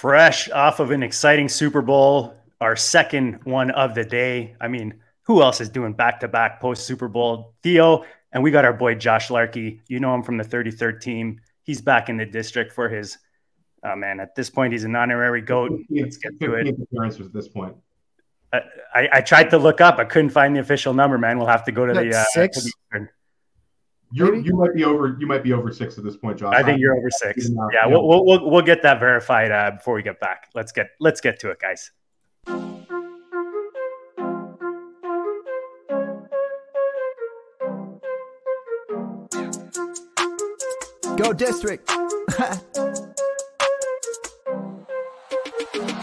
[0.00, 4.54] fresh off of an exciting Super Bowl, our second one of the day.
[4.60, 7.54] I mean, who else is doing back to back post Super Bowl?
[7.64, 9.80] Theo, and we got our boy Josh Larky.
[9.88, 11.40] You know him from the 33rd team.
[11.64, 13.18] He's back in the district for his,
[13.82, 15.80] oh man, at this point, he's an honorary GOAT.
[15.90, 16.68] Let's get to it.
[16.68, 17.74] Appearances at this point.
[18.52, 18.60] I,
[18.94, 19.98] I, I, tried to look up.
[19.98, 21.38] I couldn't find the official number, man.
[21.38, 22.66] We'll have to go to the uh, six.
[24.10, 26.54] You you might be over you might be over six at this point, Josh.
[26.54, 27.50] I think you're over six.
[27.72, 30.48] Yeah, we'll, we'll, we'll we'll get that verified uh, before we get back.
[30.54, 31.90] Let's get let's get to it, guys.
[41.18, 41.86] Go district.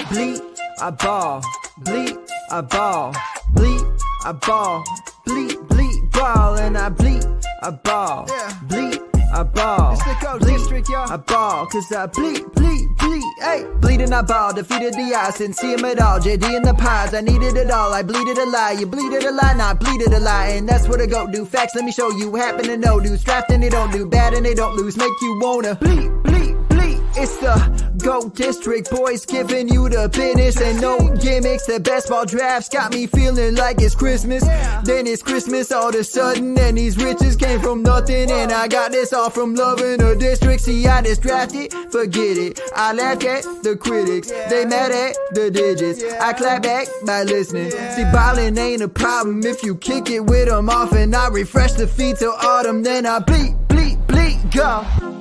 [0.09, 0.41] bleed,
[0.79, 1.41] I ball.
[1.79, 2.17] Bleed,
[2.51, 3.15] I ball.
[3.53, 3.81] Bleed,
[4.25, 4.83] I ball.
[5.25, 7.25] Bleed, bleed, ball, and I bleed.
[7.65, 8.59] I ball, yeah.
[8.69, 8.99] bleed,
[9.33, 9.93] I ball.
[9.93, 11.11] It's the bleed, district, y'all.
[11.11, 13.65] I ball, cause I bleed, bleed, bleed, hey.
[13.79, 16.19] Bleeding, I ball, defeated the odds, didn't see him at all.
[16.19, 17.91] JD in the pods, I needed it all.
[17.91, 20.49] I bleeded a lie, you bleeded a lie, not bleeded a lie.
[20.49, 21.43] And that's what I go do.
[21.43, 22.35] Facts, let me show you.
[22.35, 24.95] Happen to know dudes, drafting, they don't do bad and they don't lose.
[24.95, 26.99] Make you wanna bleed, bleed, bleed.
[27.17, 31.65] It's the Go District boys giving you the business and no gimmicks.
[31.65, 34.43] The best ball drafts got me feeling like it's Christmas.
[34.83, 38.29] Then it's Christmas all of a sudden, and these riches came from nothing.
[38.29, 40.61] And I got this all from loving the district.
[40.61, 42.61] See, I just drafted, forget it.
[42.75, 46.03] I laugh at the critics, they mad at the digits.
[46.21, 47.71] I clap back by listening.
[47.71, 51.73] See, ballin' ain't a problem if you kick it with them off, and I refresh
[51.73, 52.83] the feet till autumn.
[52.83, 55.14] Then I bleep, bleep, bleep, go.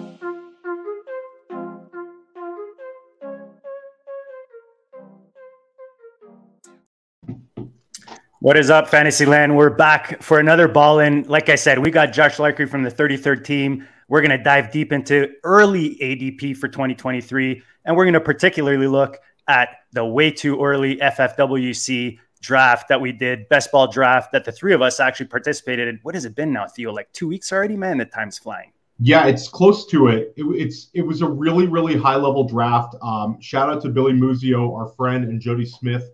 [8.44, 9.56] What is up, Fantasyland?
[9.56, 11.22] We're back for another ball in.
[11.22, 13.88] Like I said, we got Josh Larky from the 33rd team.
[14.08, 18.86] We're going to dive deep into early ADP for 2023, and we're going to particularly
[18.86, 19.16] look
[19.48, 24.52] at the way too early FFWC draft that we did, best ball draft that the
[24.52, 25.98] three of us actually participated in.
[26.02, 26.92] What has it been now, Theo?
[26.92, 27.96] Like two weeks already, man.
[27.96, 28.72] The time's flying.
[29.00, 30.34] Yeah, it's close to it.
[30.36, 32.94] it it's it was a really really high level draft.
[33.00, 36.10] Um, shout out to Billy Muzio, our friend, and Jody Smith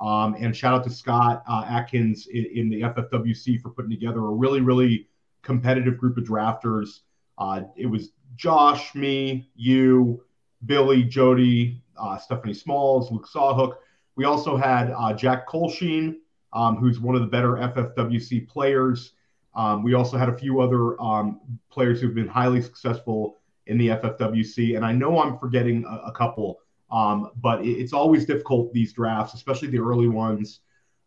[0.00, 4.18] um, and shout out to Scott uh, Atkins in, in, the FFWC for putting together
[4.18, 5.08] a really, really
[5.42, 7.00] competitive group of drafters.
[7.38, 10.22] Uh, it was Josh, me, you,
[10.66, 13.76] Billy, Jody, uh, Stephanie Smalls, Luke Sawhook.
[14.16, 16.16] We also had uh, Jack Colsheen,
[16.52, 19.12] um, who's one of the better FFWC players.
[19.54, 21.40] Um, we also had a few other um,
[21.70, 24.76] players who've been highly successful in the FFWC.
[24.76, 26.58] And I know I'm forgetting a, a couple.
[26.94, 30.60] Um, but it's always difficult these drafts, especially the early ones.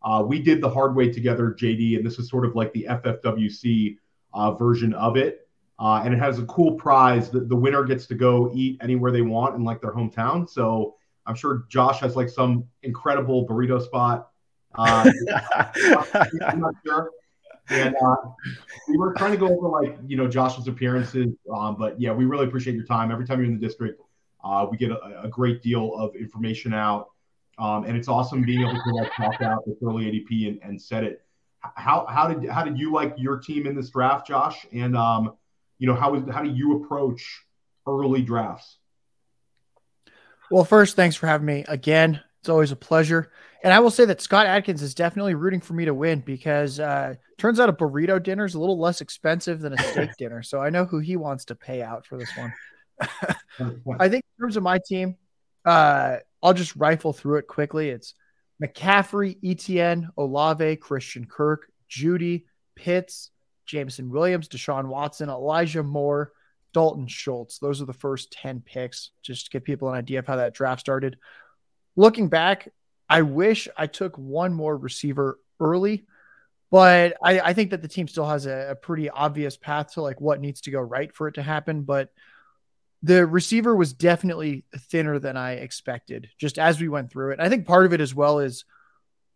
[0.04, 2.86] Uh, we did the hard way together, JD, and this is sort of like the
[2.90, 3.98] FFWC
[4.34, 5.48] uh, version of it.
[5.80, 7.30] Uh, and it has a cool prize.
[7.30, 10.50] that the winner gets to go eat anywhere they want in like their hometown.
[10.50, 14.30] So I'm sure Josh has like some incredible burrito spot.
[14.76, 15.10] Uh,
[16.46, 17.12] I'm not sure.
[17.70, 18.16] And uh,
[18.90, 22.26] we were trying to go over like you know Josh's appearances, um, but yeah, we
[22.26, 23.12] really appreciate your time.
[23.12, 24.02] Every time you're in the district,
[24.48, 27.10] uh, we get a, a, great deal of information out,
[27.58, 30.82] um, and it's awesome being able to like talk out this early ADP and, and
[30.82, 31.22] set it.
[31.76, 34.66] How how did how did you like your team in this draft, Josh?
[34.72, 35.34] And um,
[35.80, 37.44] you know how is how do you approach
[37.86, 38.78] early drafts?
[40.50, 42.22] Well, first, thanks for having me again.
[42.40, 43.32] It's always a pleasure.
[43.64, 46.80] And I will say that Scott Adkins is definitely rooting for me to win because
[46.80, 50.44] uh, turns out a burrito dinner is a little less expensive than a steak dinner.
[50.44, 52.54] So I know who he wants to pay out for this one.
[53.00, 55.16] I think in terms of my team,
[55.66, 57.90] uh, I'll just rifle through it quickly.
[57.90, 58.14] It's
[58.64, 63.32] McCaffrey, Etienne, Olave, Christian Kirk, Jeudy, Pitts,
[63.66, 66.32] Jameson Williams, Deshaun Watson, Elijah Moore,
[66.74, 67.60] Dalton Schultz.
[67.60, 70.54] Those are the first 10 picks, just to give people an idea of how that
[70.54, 71.18] draft started.
[71.96, 72.70] Looking back,
[73.10, 76.06] I wish I took one more receiver early,
[76.70, 80.02] but I, I think that the team still has a, a pretty obvious path to
[80.02, 81.84] like what needs to go right for it to happen.
[81.84, 82.10] But
[83.04, 87.40] the receiver was definitely thinner than I expected just as we went through it.
[87.40, 88.66] I think part of it as well is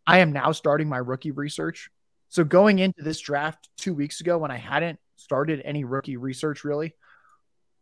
[0.07, 1.89] I am now starting my rookie research.
[2.29, 6.63] So going into this draft two weeks ago when I hadn't started any rookie research
[6.63, 6.95] really,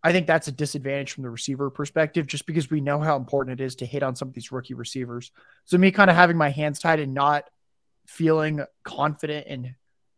[0.03, 3.59] I think that's a disadvantage from the receiver perspective just because we know how important
[3.59, 5.31] it is to hit on some of these rookie receivers.
[5.65, 7.49] So me kind of having my hands tied and not
[8.05, 9.75] feeling confident in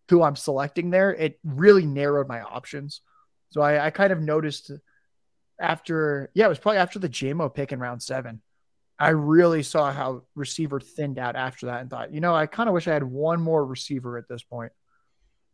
[0.09, 3.01] who I'm selecting there, it really narrowed my options.
[3.51, 4.71] So I, I kind of noticed–
[5.62, 8.42] after yeah, it was probably after the JMO pick in round seven.
[9.00, 12.69] I really saw how receiver thinned out after that and thought, you know, I kind
[12.69, 14.72] of wish I had one more receiver at this point.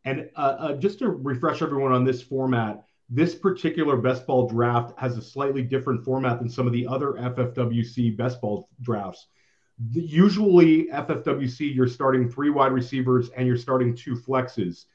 [0.04, 4.98] And uh, uh, just to refresh everyone on this format, this particular best ball draft
[5.00, 9.28] has a slightly different format than some of the other FFWC best ball drafts.
[9.92, 14.86] The, usually, FFWC, you're starting three wide receivers and you're starting two flexes.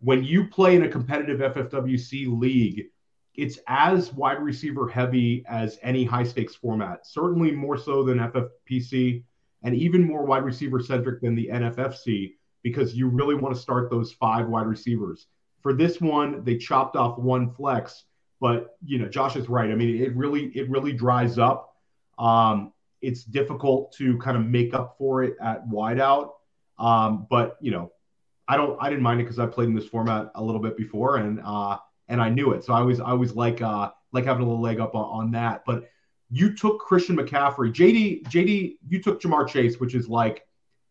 [0.00, 2.86] When you play in a competitive FFWC league,
[3.34, 9.24] it's as wide receiver heavy as any high stakes format, certainly more so than FFPC,
[9.62, 13.90] and even more wide receiver centric than the NFFC because you really want to start
[13.90, 15.26] those five wide receivers.
[15.62, 18.04] For this one, they chopped off one flex,
[18.40, 19.70] but you know Josh is right.
[19.70, 21.76] I mean, it really it really dries up.
[22.18, 26.30] Um, it's difficult to kind of make up for it at wideout.
[26.78, 27.92] Um, but you know,
[28.48, 30.76] I don't I didn't mind it because I played in this format a little bit
[30.76, 31.78] before and uh,
[32.08, 32.64] and I knew it.
[32.64, 35.30] So I always I always like uh, like having a little leg up on, on
[35.32, 35.64] that.
[35.64, 35.84] But
[36.30, 38.76] you took Christian McCaffrey, JD JD.
[38.88, 40.46] You took Ja'Marr Chase, which is like,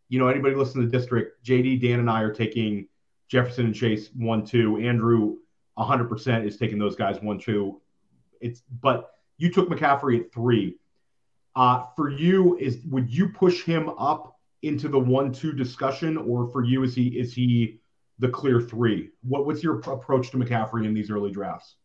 [0.09, 1.45] you know, anybody listen to the district.
[1.45, 2.87] JD, Dan, and I are taking
[3.27, 4.77] Jefferson and Chase one two.
[4.77, 5.37] Andrew
[5.77, 7.81] 100% is taking those guys one two.
[8.39, 10.77] It's but you took McCaffrey at three.
[11.55, 16.47] Uh, for you, is would you push him up into the one two discussion, or
[16.51, 17.80] for you is he is he
[18.21, 19.09] the clear three?
[19.23, 21.75] What what's your approach to McCaffrey in these early drafts?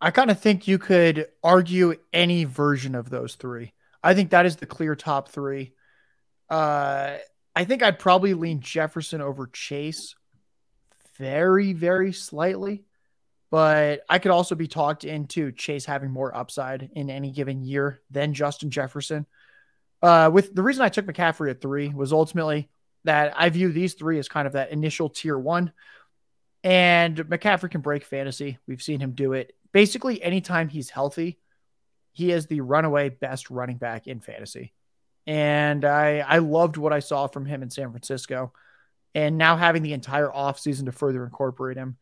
[0.00, 3.72] I kind of think you could argue any version of those three.
[4.02, 5.74] I think that is the clear top three.
[6.50, 7.18] Uh,
[7.54, 10.14] I think I'd probably lean Jefferson over Chase
[11.16, 12.84] very, very slightly.
[13.50, 18.00] But I could also be talked into Chase having more upside in any given year
[18.10, 19.26] than Justin Jefferson.
[20.02, 22.68] Uh, with the reason I took McCaffrey at three was ultimately
[23.04, 25.72] that I view these three as kind of that initial tier one.
[26.62, 28.58] And McCaffrey can break fantasy.
[28.66, 29.54] We've seen him do it.
[29.72, 31.38] Basically, anytime he's healthy,
[32.12, 34.72] he is the runaway best running back in fantasy.
[35.26, 38.52] And I I loved what I saw from him in San Francisco
[39.14, 41.96] and now having the entire offseason to further incorporate him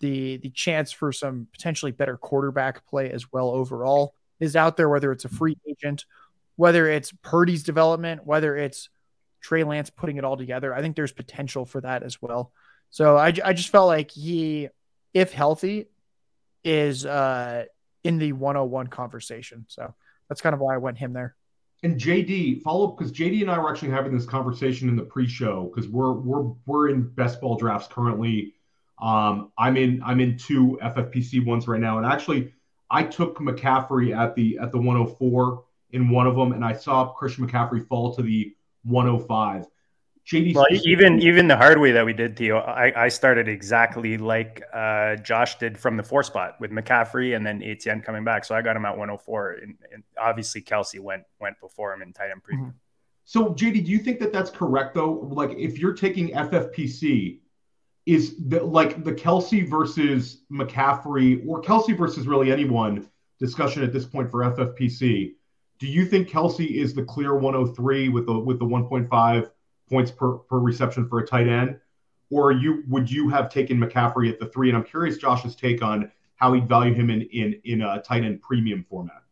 [0.00, 4.88] the the chance for some potentially better quarterback play as well overall is out there
[4.88, 6.04] whether it's a free agent
[6.56, 8.88] whether it's Purdy's development whether it's
[9.40, 12.52] Trey Lance putting it all together I think there's potential for that as well.
[12.90, 14.68] So I, I just felt like he
[15.14, 15.86] if healthy
[16.64, 17.64] is uh
[18.04, 19.66] in the 101 conversation.
[19.68, 19.94] So
[20.28, 21.36] that's kind of why I went him there.
[21.82, 25.02] And JD, follow up because JD and I were actually having this conversation in the
[25.02, 28.54] pre-show because we're we're we're in best ball drafts currently.
[29.00, 32.52] Um, I'm in I'm in two FFPC ones right now, and actually
[32.90, 37.12] I took McCaffrey at the at the 104 in one of them, and I saw
[37.12, 38.54] Christian McCaffrey fall to the
[38.84, 39.66] 105.
[40.26, 44.16] JD well, even even the hard way that we did, Theo, I, I started exactly
[44.16, 48.44] like uh, Josh did from the four spot with McCaffrey and then Etienne coming back.
[48.44, 52.12] So I got him at 104, and, and obviously Kelce went went before him in
[52.12, 52.68] tight end premium.
[52.68, 52.76] Mm-hmm.
[53.24, 55.12] So JD, do you think that that's correct though?
[55.12, 57.40] Like if you're taking FFPC,
[58.06, 64.04] is the, like the Kelce versus McCaffrey or Kelce versus really anyone discussion at this
[64.04, 65.32] point for FFPC?
[65.80, 69.50] Do you think Kelce is the clear 103 with the with the 1.5?
[69.90, 71.78] points per, per reception for a tight end?
[72.30, 74.68] Or you would you have taken McCaffrey at the three?
[74.68, 78.22] And I'm curious Josh's take on how he'd value him in in in a tight
[78.22, 79.22] end premium format.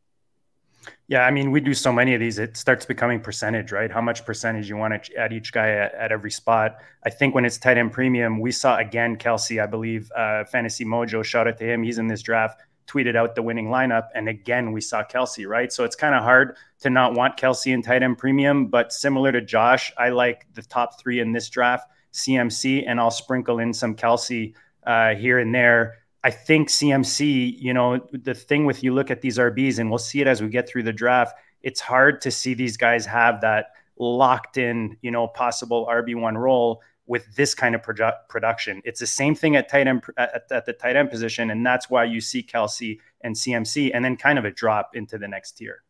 [1.06, 3.90] Yeah, I mean, we do so many of these, it starts becoming percentage, right?
[3.90, 6.76] How much percentage you want to add each guy at, at, every spot.
[7.04, 10.84] I think when it's tight end premium, we saw again Kelce, I believe, uh, Fantasy
[10.84, 11.82] Mojo, shout out to him.
[11.82, 14.08] He's in this draft tweeted out the winning lineup.
[14.14, 15.72] And again, we saw Kelce, right?
[15.72, 18.66] So it's kind of hard to not want Kelce in tight end premium.
[18.66, 23.10] But similar to Josh, I like the top three in this draft CMC, and I'll
[23.10, 24.54] sprinkle in some Kelce
[24.86, 25.98] uh, here and there.
[26.24, 29.98] I think CMC, you know, the thing with you look at these RBs, and we'll
[29.98, 33.40] see it as we get through the draft, it's hard to see these guys have
[33.42, 33.66] that
[33.98, 38.82] locked in, you know, possible RB1 role with this kind of produ- production.
[38.84, 41.90] It's the same thing at tight end at, at, the tight end position, and that's
[41.90, 45.52] why you see Kelce and CMC, and then kind of a drop into the next
[45.52, 45.82] tier.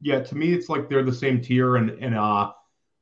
[0.00, 2.50] Yeah, to me, it's like they're the same tier, and and uh,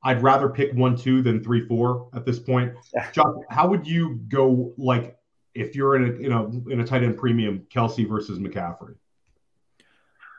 [0.03, 2.75] I'd rather pick one two than three four at this point.
[3.13, 5.17] John, how would you go like
[5.55, 8.97] if you're in a you know in a tight end premium, Kelce versus McCaffrey?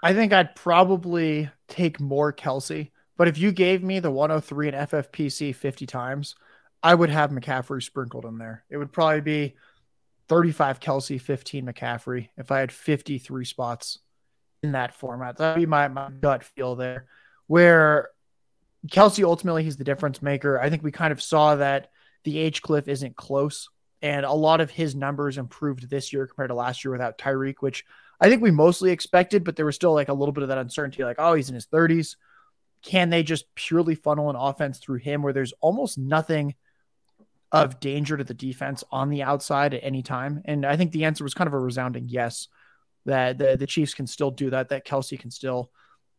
[0.03, 4.89] I think I'd probably take more Kelce, but if you gave me the 103 and
[4.89, 6.35] FFPC 50 times,
[6.83, 8.65] I would have McCaffrey sprinkled in there.
[8.69, 9.55] It would probably be
[10.27, 13.99] 35 Kelce, 15 McCaffrey if I had 53 spots
[14.61, 15.37] in that format.
[15.37, 17.05] That'd be my, my gut feel there.
[17.47, 18.09] Where
[18.87, 20.59] Kelce ultimately he's the difference maker.
[20.59, 21.89] I think we kind of saw that
[22.23, 23.69] the age cliff isn't close.
[24.01, 27.55] And a lot of his numbers improved this year compared to last year without Tyreek,
[27.61, 27.85] which
[28.19, 30.57] I think we mostly expected, but there was still like a little bit of that
[30.57, 32.17] uncertainty, like, oh, he's in his 30s.
[32.81, 36.55] Can they just purely funnel an offense through him where there's almost nothing
[37.53, 40.41] of danger to the defense on the outside at any time?
[40.45, 42.47] And I think the answer was kind of a resounding yes.
[43.05, 44.69] That the, the Chiefs can still do that.
[44.69, 45.71] That Kelce can still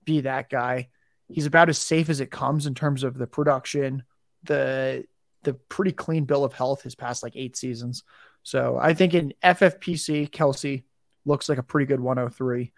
[0.05, 0.89] be that guy.
[1.29, 4.03] He's about as safe as it comes in terms of the production,
[4.43, 5.05] the
[5.45, 8.03] the pretty clean bill of health his past like eight seasons.
[8.43, 10.85] So I think in FFPC, Kelce
[11.25, 12.73] looks like a pretty good 103.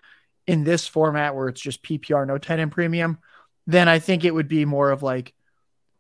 [0.47, 3.19] In this format where it's just PPR, no 10 in premium,
[3.67, 5.35] then I think it would be more of like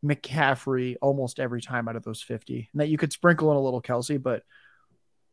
[0.06, 2.68] McCaffrey almost every time out of those 50.
[2.72, 4.42] And that you could sprinkle in a little Kelce, but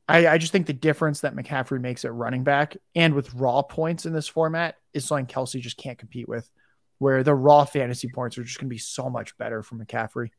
[0.08, 3.62] I, I just think the difference that McCaffrey makes at running back and with raw
[3.62, 6.50] points in this format is something Kelce just can't compete with,
[6.98, 10.30] where the raw fantasy points are just going to be so much better for McCaffrey.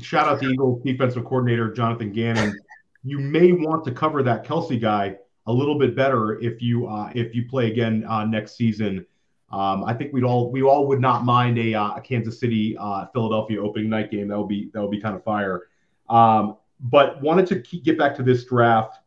[0.00, 2.58] Shout out to Eagles defensive coordinator Jonathan Gannon.
[3.02, 7.10] You may want to cover that Kelce guy a little bit better if you uh,
[7.14, 9.04] if you play again uh, next season.
[9.50, 12.76] Um, I think we'd all we all would not mind a, uh, a Kansas City
[12.78, 14.28] uh, Philadelphia opening night game.
[14.28, 15.68] That would be that would be kind of fire.
[16.08, 18.98] Um, but wanted to keep, get back to this draft.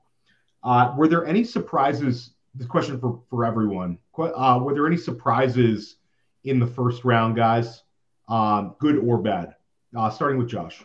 [0.63, 2.31] Uh, were there any surprises?
[2.55, 3.97] This question for for everyone.
[4.17, 5.95] Uh, were there any surprises
[6.43, 7.83] in the first round, guys?
[8.27, 9.55] Um, good or bad?
[9.95, 10.83] Uh, starting with Josh.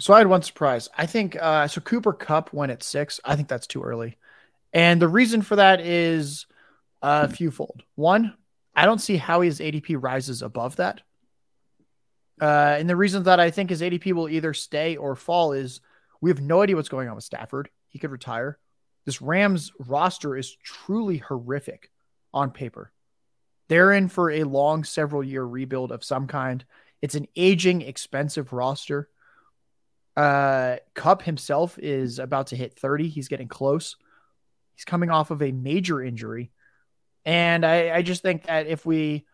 [0.00, 0.88] So I had one surprise.
[0.96, 1.80] I think uh, so.
[1.80, 3.20] Cooper Kupp went at six.
[3.24, 4.16] I think that's too early,
[4.72, 6.46] and the reason for that is
[7.02, 7.82] a fewfold.
[7.94, 8.34] One,
[8.74, 11.00] I don't see how his ADP rises above that.
[12.40, 15.80] Uh, and the reason that I think his ADP will either stay or fall is
[16.20, 17.70] we have no idea what's going on with Stafford.
[17.88, 18.58] He could retire.
[19.04, 21.90] This Rams roster is truly horrific
[22.32, 22.92] on paper.
[23.68, 26.64] They're in for a long, several year rebuild of some kind.
[27.00, 29.08] It's an aging, expensive roster.
[30.16, 33.08] Uh, Kupp himself is about to hit 30.
[33.08, 33.96] He's getting close.
[34.74, 36.50] He's coming off of a major injury.
[37.24, 39.24] And I, I just think that if we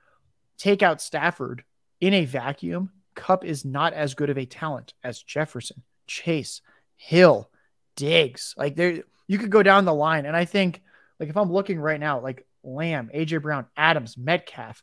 [0.59, 1.65] take out Stafford
[2.01, 6.63] in a vacuum, Kupp is not as good of a talent as Jefferson, Chase,
[6.97, 7.51] Hill,
[7.97, 8.55] Diggs.
[8.57, 10.27] Like there, you could go down the line.
[10.27, 10.83] And I think,
[11.19, 14.83] like, if I'm looking right now, like Lamb, AJ Brown, Adams, Metcalf,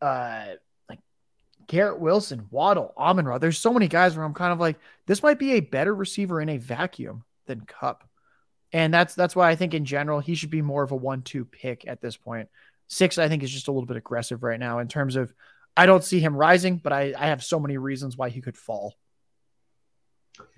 [0.00, 0.46] uh,
[0.88, 1.00] like
[1.66, 3.38] Garrett Wilson, Waddle, Amon Ra.
[3.38, 6.40] There's so many guys where I'm kind of like, this might be a better receiver
[6.40, 8.07] in a vacuum than Kupp.
[8.72, 11.44] And that's that's why I think in general he should be more of a one-two
[11.44, 12.48] pick at this point.
[12.88, 15.32] Six, I think, is just a little bit aggressive right now in terms of
[15.76, 18.56] I don't see him rising, but I, I have so many reasons why he could
[18.56, 18.94] fall.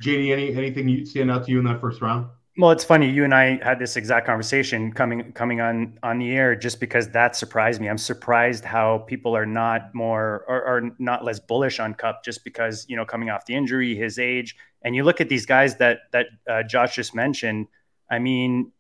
[0.03, 2.27] JD, any anything you stand out to you in that first round?
[2.57, 3.09] Well, it's funny.
[3.09, 7.09] You and I had this exact conversation coming coming on on the air, just because
[7.11, 7.89] that surprised me.
[7.89, 12.43] I'm surprised how people are not more or, or not less bullish on Kupp, just
[12.43, 15.77] because you know coming off the injury, his age, and you look at these guys
[15.77, 17.69] that that uh, Josh just mentioned.
[18.11, 18.73] I mean,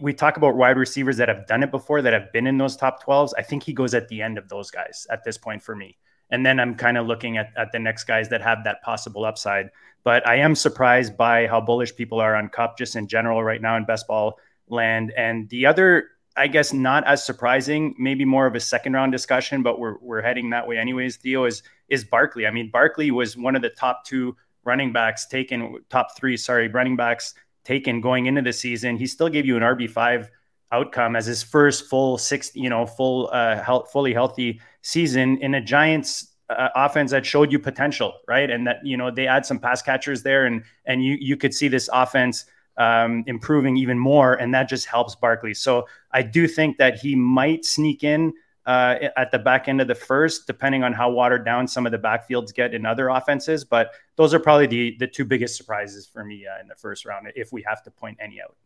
[0.00, 2.76] we talk about wide receivers that have done it before, that have been in those
[2.76, 3.32] top 12s.
[3.36, 5.96] I think he goes at the end of those guys at this point for me.
[6.30, 9.24] And then I'm kind of looking at, at the next guys that have that possible
[9.24, 9.70] upside.
[10.04, 13.60] But I am surprised by how bullish people are on Kupp just in general right
[13.60, 14.38] now in best ball
[14.68, 15.12] land.
[15.16, 19.62] And the other, I guess, not as surprising, maybe more of a second round discussion,
[19.62, 22.46] but we're, we're heading that way anyways, Theo, is, is Barkley.
[22.46, 26.68] I mean, Barkley was one of the top two running backs taken, top three, sorry,
[26.68, 28.96] running backs taken going into the season.
[28.96, 30.28] He still gave you an RB5
[30.72, 35.54] outcome as his first full six, you know, full, uh, health, fully healthy season in
[35.54, 38.50] a Giants uh, offense that showed you potential, right?
[38.50, 41.54] And that you know they add some pass catchers there, and and you you could
[41.54, 42.44] see this offense
[42.76, 45.54] um, improving even more, and that just helps Barkley.
[45.54, 48.32] So I do think that he might sneak in
[48.66, 51.92] uh, at the back end of the first, depending on how watered down some of
[51.92, 53.64] the backfields get in other offenses.
[53.64, 57.04] But those are probably the the two biggest surprises for me uh, in the first
[57.04, 58.56] round, if we have to point any out.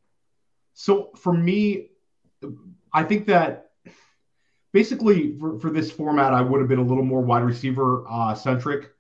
[0.75, 1.91] So for me,
[2.93, 3.71] I think that
[4.73, 8.35] basically for, for this format, I would have been a little more wide receiver uh,
[8.35, 8.91] centric.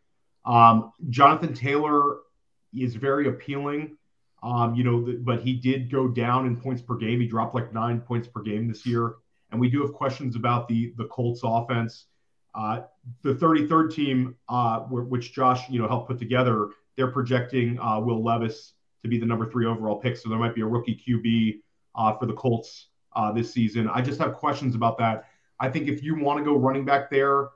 [0.47, 2.19] Um, Jonathan Taylor
[2.73, 3.97] is very appealing.
[4.43, 7.19] Um, you know, but he did go down in points per game.
[7.19, 9.15] He dropped like nine points per game this year.
[9.55, 12.07] And we do have questions about the the Colts offense.
[12.57, 12.83] Uh,
[13.23, 18.23] the 33rd team, uh, which Josh, you know, helped put together, they're projecting uh, Will
[18.23, 18.73] Levis
[19.05, 20.17] to be the number three overall pick.
[20.17, 21.61] So there might be a rookie QB
[21.95, 23.89] uh, for the Colts uh, this season.
[23.89, 25.27] I just have questions about that.
[25.61, 27.51] I think if you want to go running back there,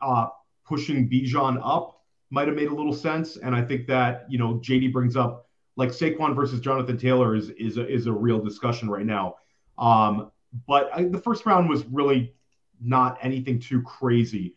[0.00, 0.28] uh,
[0.66, 3.36] pushing Bijan up might have made a little sense.
[3.36, 5.46] And I think that you know JD brings up
[5.76, 9.34] like Saquon versus Jonathan Taylor is is a, is a real discussion right now.
[9.76, 10.30] Um,
[10.66, 12.34] but I, the first round was really
[12.80, 14.54] not anything too crazy.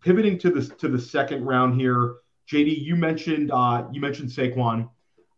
[0.00, 2.16] Pivoting to the to the second round here,
[2.48, 4.88] JD, you mentioned uh, you mentioned Saquon.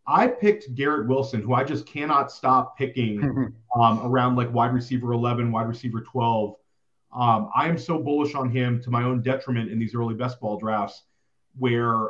[0.05, 5.13] I picked Garrett Wilson, who I just cannot stop picking um, around like wide receiver
[5.13, 6.55] 11, wide receiver 12.
[7.13, 10.41] Um, I am so bullish on him to my own detriment in these early best
[10.41, 11.03] ball drafts,
[11.57, 12.09] where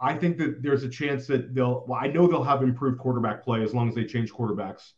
[0.00, 1.84] I think that there's a chance that they'll.
[1.86, 4.92] Well, I know they'll have improved quarterback play as long as they change quarterbacks.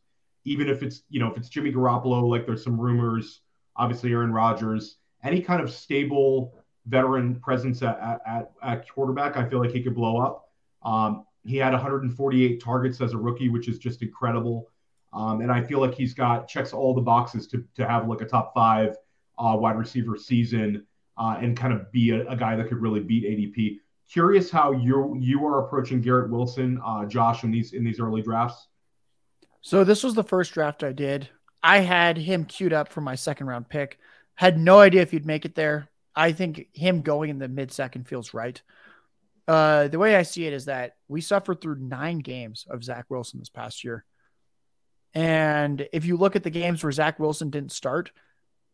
[0.47, 3.43] Even if it's you know if it's Jimmy Garoppolo, like there's some rumors.
[3.77, 6.55] Obviously, Aaron Rodgers, any kind of stable
[6.87, 10.49] veteran presence at, at, at quarterback, I feel like he could blow up.
[10.83, 14.71] Um, he had 148 targets as a rookie, which is just incredible.
[15.13, 18.21] Um, and I feel like he's got checks all the boxes to, to have like
[18.21, 18.97] a top five
[19.39, 20.87] uh, wide receiver season
[21.19, 23.79] uh, and kind of be a, a, guy that could really beat ADP.
[24.11, 28.23] Curious how you you are approaching Garrett Wilson, uh, Josh, in these in these early
[28.23, 28.69] drafts.
[29.67, 31.29] So this was the first draft I did.
[31.61, 33.99] I had him queued up for my second round pick.
[34.37, 35.89] Had no idea if he'd make it there.
[36.15, 38.63] I think him going in the mid second feels right.
[39.49, 43.07] Uh, the way I see it is that we suffered through nine games of Zach
[43.09, 44.05] Wilson this past year.
[45.15, 48.13] And if you look at the games where Zach Wilson didn't start,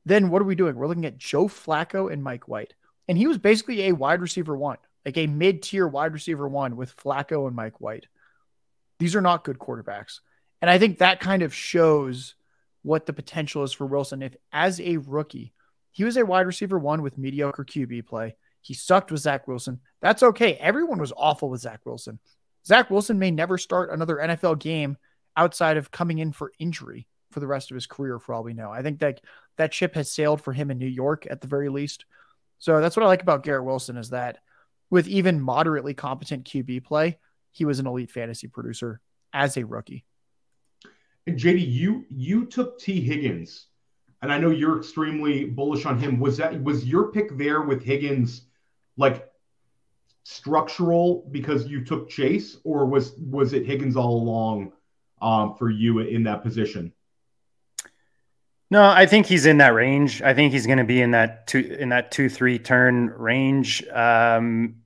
[0.04, 0.76] then what are we doing?
[0.76, 2.74] We're looking at Joe Flacco and Mike White.
[3.08, 6.76] And he was basically a wide receiver one, like a mid tier wide receiver one
[6.76, 8.08] with Flacco and Mike White.
[8.98, 10.20] These are not good quarterbacks.
[10.62, 12.34] And I think that kind of shows
[12.82, 14.22] what the potential is for Wilson.
[14.22, 15.52] If as a rookie,
[15.90, 19.80] he was a wide receiver one with mediocre QB play, he sucked with Zach Wilson.
[20.00, 20.54] That's okay.
[20.54, 22.20] Everyone was awful with Zach Wilson.
[22.64, 24.96] Zach Wilson may never start another NFL game
[25.36, 28.54] outside of coming in for injury for the rest of his career, for all we
[28.54, 28.70] know.
[28.70, 29.20] I think that
[29.56, 32.04] that ship has sailed for him in New York at the very least.
[32.58, 34.38] So that's what I like about Garrett Wilson is that
[34.90, 37.18] with even moderately competent QB play,
[37.50, 39.00] he was an elite fantasy producer
[39.32, 40.04] as a rookie.
[41.26, 43.00] And JD, you you took T.
[43.00, 43.66] Higgins,
[44.22, 46.18] and I know you're extremely bullish on him.
[46.18, 48.42] Was that was your pick there with Higgins,
[48.96, 49.30] like
[50.24, 54.72] structural because you took Chase, or was was it Higgins all along
[55.20, 56.92] um, for you in that position?
[58.72, 60.22] No, I think he's in that range.
[60.22, 63.86] I think he's going to be in that two in that two three turn range.
[63.88, 64.81] Um,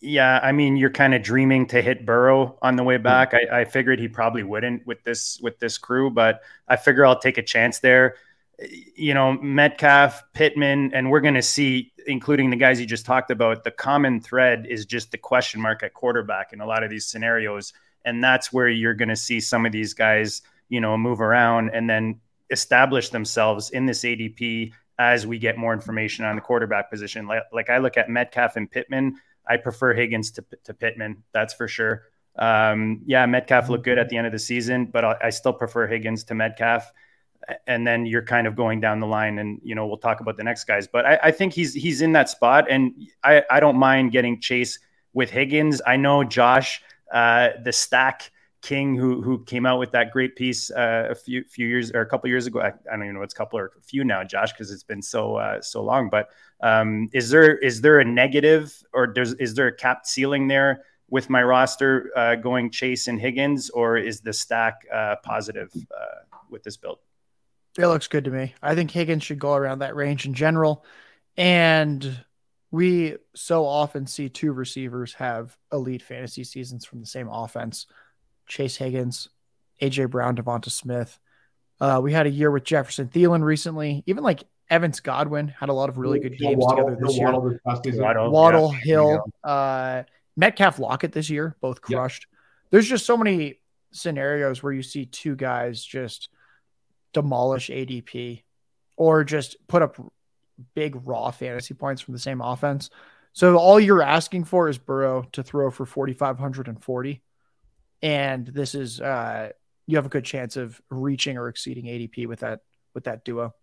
[0.00, 3.02] yeah, I mean, you're kind of dreaming to hit Burrow on the way hmm.
[3.02, 3.34] back.
[3.34, 7.18] I, I, figured he probably wouldn't with this with this crew, but I figure I'll
[7.18, 8.16] take a chance there.
[8.94, 13.30] You know, Metcalf, Pittman, and we're going to see, including the guys you just talked
[13.30, 13.64] about.
[13.64, 17.06] The common thread is just the question mark at quarterback in a lot of these
[17.06, 17.72] scenarios,
[18.04, 21.70] and that's where you're going to see some of these guys, you know, move around
[21.70, 22.20] and then
[22.50, 27.26] establish themselves in this ADP as we get more information on the quarterback position.
[27.26, 31.22] Like, like I look at Metcalf and Pittman, I prefer Higgins to, to Pittman.
[31.32, 32.04] That's for sure.
[32.36, 35.52] Um, yeah, Metcalf looked good at the end of the season, but I, I still
[35.52, 36.90] prefer Higgins to Metcalf.
[37.66, 40.38] And then you're kind of going down the line, and you know we'll talk about
[40.38, 40.88] the next guys.
[40.88, 44.40] But I, I think he's he's in that spot, and I, I don't mind getting
[44.40, 44.78] Chase
[45.12, 45.82] with Higgins.
[45.86, 48.32] I know Josh, uh, the stack
[48.64, 52.00] King, who who came out with that great piece uh, a few few years or
[52.00, 52.60] a couple years ago.
[52.60, 54.82] I, I, don't even know what's a couple or a few now, Josh, because it's
[54.82, 56.08] been so uh, so long.
[56.08, 60.48] But um, is there is there a negative or there's is there a capped ceiling
[60.48, 65.70] there with my roster uh, going Chase and Higgins, or is the stack uh, positive
[65.94, 67.00] uh, with this build?
[67.76, 68.54] It looks good to me.
[68.62, 70.86] I think Higgins should go around that range in general,
[71.36, 72.24] and
[72.70, 77.86] we so often see two receivers have elite fantasy seasons from the same offense.
[78.46, 79.28] Chase Higgins,
[79.80, 81.18] AJ Brown, Devonta Smith.
[81.80, 84.02] Uh, we had a year with Jefferson Thielen recently.
[84.06, 87.30] Even like Evans Godwin had a lot of really good games Waddle, together this year.
[87.32, 87.58] Waddle,
[88.00, 90.02] Waddle, Waddle yeah, Hill, uh,
[90.36, 92.26] Metcalf Lockett this year, both crushed.
[92.30, 92.38] Yep.
[92.70, 93.60] There's just so many
[93.92, 96.28] scenarios where you see two guys just
[97.12, 98.42] demolish ADP
[98.96, 99.96] or just put up
[100.74, 102.90] big raw fantasy points from the same offense.
[103.32, 107.22] So all you're asking for is Burrow to throw for 4,540
[108.04, 109.48] and this is uh,
[109.86, 112.60] you have a good chance of reaching or exceeding ADP with that
[112.94, 113.54] with that duo.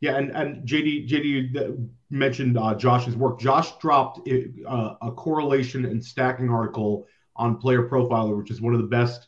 [0.00, 3.40] Yeah, and and JD JD mentioned uh, Josh's work.
[3.40, 7.06] Josh dropped uh, a correlation and stacking article
[7.36, 9.26] on Player Profiler, which is one of the best.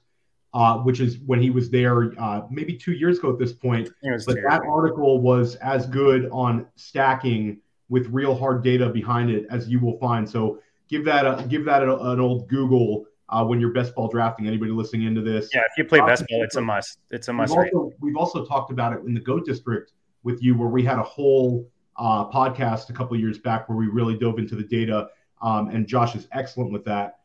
[0.54, 3.90] Uh, which is when he was there, uh, maybe two years ago at this point.
[4.24, 7.58] But that article was as good on stacking
[7.90, 10.26] with real hard data behind it as you will find.
[10.26, 14.08] So give that a, give that a, an old Google uh, when you're best ball
[14.08, 14.46] drafting.
[14.46, 15.50] Anybody listening into this?
[15.52, 16.98] Yeah, if you play best ball, it's a must.
[17.10, 17.56] It's a must.
[17.56, 20.82] We've also, we've also, talked about it in the Goat District with you, where we
[20.82, 24.62] had a whole uh, podcast a couple years back where we really dove into the
[24.62, 25.08] data.
[25.42, 27.20] Um, and Josh is excellent with that.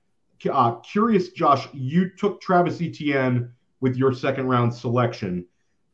[0.49, 5.45] Uh, curious, Josh, you took Travis Etienne with your second round selection.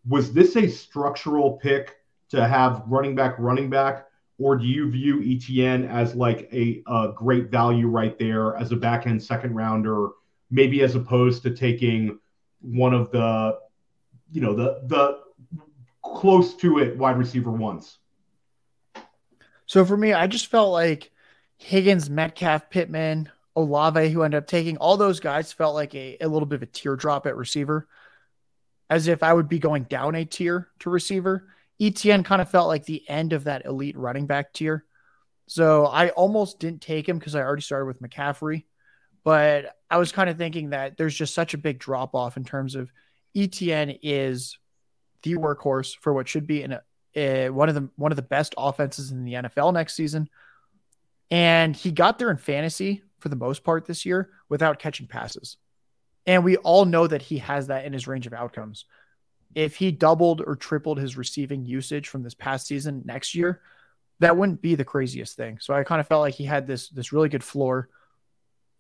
[0.07, 1.97] Was this a structural pick
[2.29, 4.06] to have running back, running back,
[4.39, 8.75] or do you view Etienne as like a, a great value right there as a
[8.75, 10.09] back end second rounder,
[10.51, 12.19] maybe as opposed to taking
[12.61, 13.57] one of the,
[14.31, 15.19] you know, the the
[16.03, 17.97] close to it wide receiver ones?
[19.65, 21.11] So for me, I just felt like
[21.57, 26.27] Higgins, Metcalf, Pittman, Olave, who ended up taking all those guys, felt like a, a
[26.27, 27.87] little bit of a teardrop at receiver,
[28.89, 31.47] as if I would be going down a tier to receiver.
[31.79, 34.85] Etienne kind of felt like the end of that elite running back tier.
[35.47, 38.65] So I almost didn't take him because I already started with McCaffrey.
[39.23, 42.43] But I was kind of thinking that there's just such a big drop off in
[42.43, 42.91] terms of
[43.35, 44.57] Etienne is
[45.23, 46.81] the workhorse for what should be in a,
[47.15, 50.29] a, one of the one of the best offenses in the NFL next season.
[51.29, 55.57] And he got there in fantasy for the most part this year without catching passes.
[56.25, 58.85] And we all know that he has that in his range of outcomes.
[59.55, 63.61] If he doubled or tripled his receiving usage from this past season next year,
[64.19, 65.59] that wouldn't be the craziest thing.
[65.61, 67.89] So I kind of felt like he had this this really good floor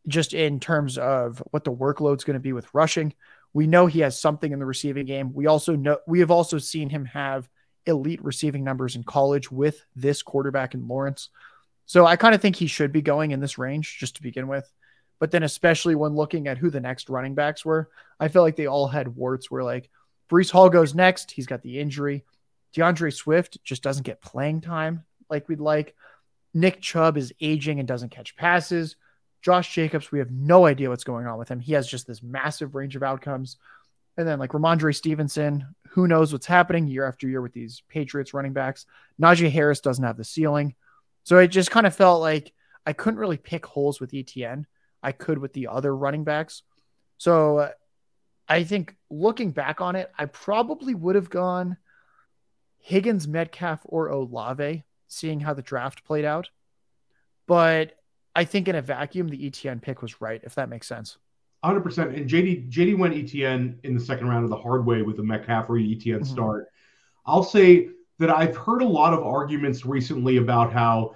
[0.07, 3.13] just in terms of what the workload's going to be with rushing.
[3.53, 5.33] We know he has something in the receiving game.
[5.33, 7.49] We also know we have also seen him have
[7.85, 11.29] elite receiving numbers in college with this quarterback in Lawrence.
[11.85, 14.47] So I kind of think he should be going in this range just to begin
[14.47, 14.69] with.
[15.19, 18.55] But then, especially when looking at who the next running backs were, I feel like
[18.55, 19.89] they all had warts where like
[20.29, 21.31] Breece Hall goes next.
[21.31, 22.23] He's got the injury.
[22.73, 25.95] D'Andre Swift just doesn't get playing time like we'd like.
[26.53, 28.95] Nick Chubb is aging and doesn't catch passes.
[29.41, 31.59] Josh Jacobs, we have no idea what's going on with him.
[31.59, 33.57] He has just this massive range of outcomes.
[34.17, 38.33] And then like Rhamondre Stevenson, who knows what's happening year after year with these Patriots
[38.33, 38.85] running backs.
[39.21, 40.75] Najee Harris doesn't have the ceiling.
[41.23, 42.53] So it just kind of felt like
[42.85, 44.65] I couldn't really pick holes with Etienne.
[45.03, 46.63] I could with the other running backs.
[47.17, 47.71] So uh,
[48.49, 51.77] I think looking back on it, I probably would have gone
[52.79, 56.49] Higgins, Metcalf, or Olave, seeing how the draft played out.
[57.45, 57.97] But
[58.35, 61.17] I think in a vacuum, the Etienne pick was right, if that makes sense.
[61.65, 62.15] 100%.
[62.15, 65.23] And JD JD went Etienne in the second round of the hard way with the
[65.23, 66.33] McCaffrey Etienne mm-hmm.
[66.33, 66.67] start.
[67.25, 71.15] I'll say that I've heard a lot of arguments recently about how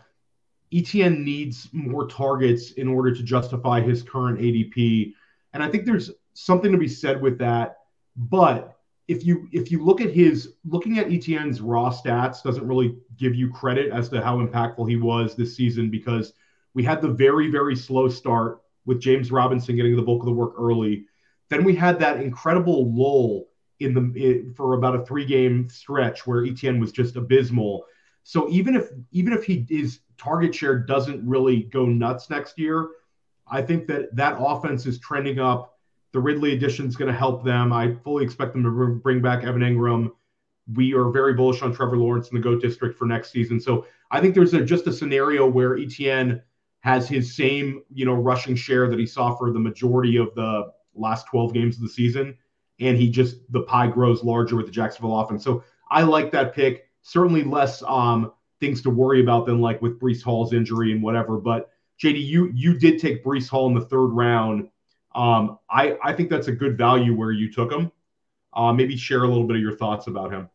[0.73, 5.13] Etienne needs more targets in order to justify his current ADP.
[5.53, 7.77] And I think there's something to be said with that.
[8.15, 12.95] But if you if you look at his looking at Etienne's raw stats doesn't really
[13.17, 16.33] give you credit as to how impactful he was this season because
[16.73, 20.31] we had the very, very slow start with James Robinson getting the bulk of the
[20.31, 21.05] work early.
[21.49, 23.47] Then we had that incredible lull
[23.79, 27.85] in the for about a three game stretch where Etienne was just abysmal.
[28.23, 32.89] So even if even if he his target share doesn't really go nuts next year,
[33.47, 35.70] I think that that offense is trending up.
[36.13, 37.71] The Ridley addition is going to help them.
[37.71, 40.11] I fully expect them to bring back Evan Engram.
[40.73, 43.59] We are very bullish on Trevor Lawrence in the GOAT district for next season.
[43.59, 46.41] So I think there's a, just a scenario where Etienne
[46.81, 50.71] has his same, you know, rushing share that he saw for the majority of the
[50.95, 52.37] last 12 games of the season.
[52.79, 55.43] And he just, the pie grows larger with the Jacksonville offense.
[55.43, 56.87] So I like that pick.
[57.03, 61.37] Certainly less um, things to worry about than like with Breece Hall's injury and whatever.
[61.37, 61.69] But
[62.01, 64.69] JD, you you did take Breece Hall in the third round.
[65.15, 67.91] Um, I I think that's a good value where you took him.
[68.53, 70.49] Uh, maybe share a little bit of your thoughts about him.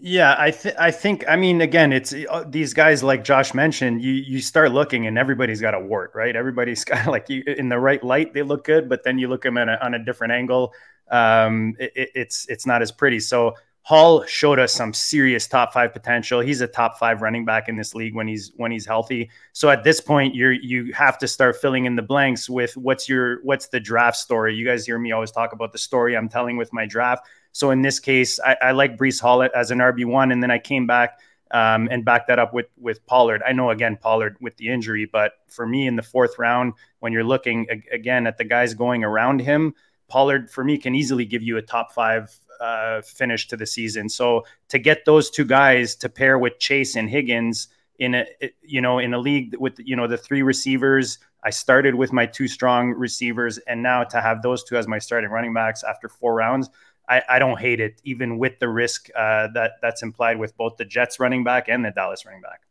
[0.00, 4.00] Yeah, I think I think I mean again, it's uh, these guys like Josh mentioned.
[4.00, 6.36] You you start looking and everybody's got a wart, right?
[6.36, 9.42] Everybody's got like you in the right light, they look good, but then you look
[9.42, 10.72] them a, on a different angle,
[11.10, 13.18] um, it, it's it's not as pretty.
[13.18, 13.56] So
[13.88, 16.40] Hall showed us some serious top five potential.
[16.40, 19.30] He's a top five running back in this league when he's when he's healthy.
[19.54, 23.08] So at this point, you're you have to start filling in the blanks with what's
[23.08, 24.54] your what's the draft story.
[24.54, 27.70] You guys hear me always talk about the story I'm telling with my draft so
[27.70, 30.58] in this case, I, I like Breece Hall as an RB one, and then I
[30.58, 31.18] came back
[31.50, 33.42] um, and backed that up with with Pollard.
[33.44, 37.12] I know again Pollard with the injury, but for me in the fourth round, when
[37.12, 39.74] you're looking again at the guys going around him,
[40.08, 44.08] Pollard for me can easily give you a top five uh, finish to the season.
[44.08, 47.68] So to get those two guys to pair with Chase and Higgins
[47.98, 48.26] in a
[48.62, 51.18] you know in a league with you know the three receivers.
[51.44, 54.98] I started with my two strong receivers, and now to have those two as my
[54.98, 56.68] starting running backs after four rounds,
[57.08, 60.76] I, I don't hate it, even with the risk uh, that that's implied with both
[60.76, 62.62] the Jets running back and the Dallas running back.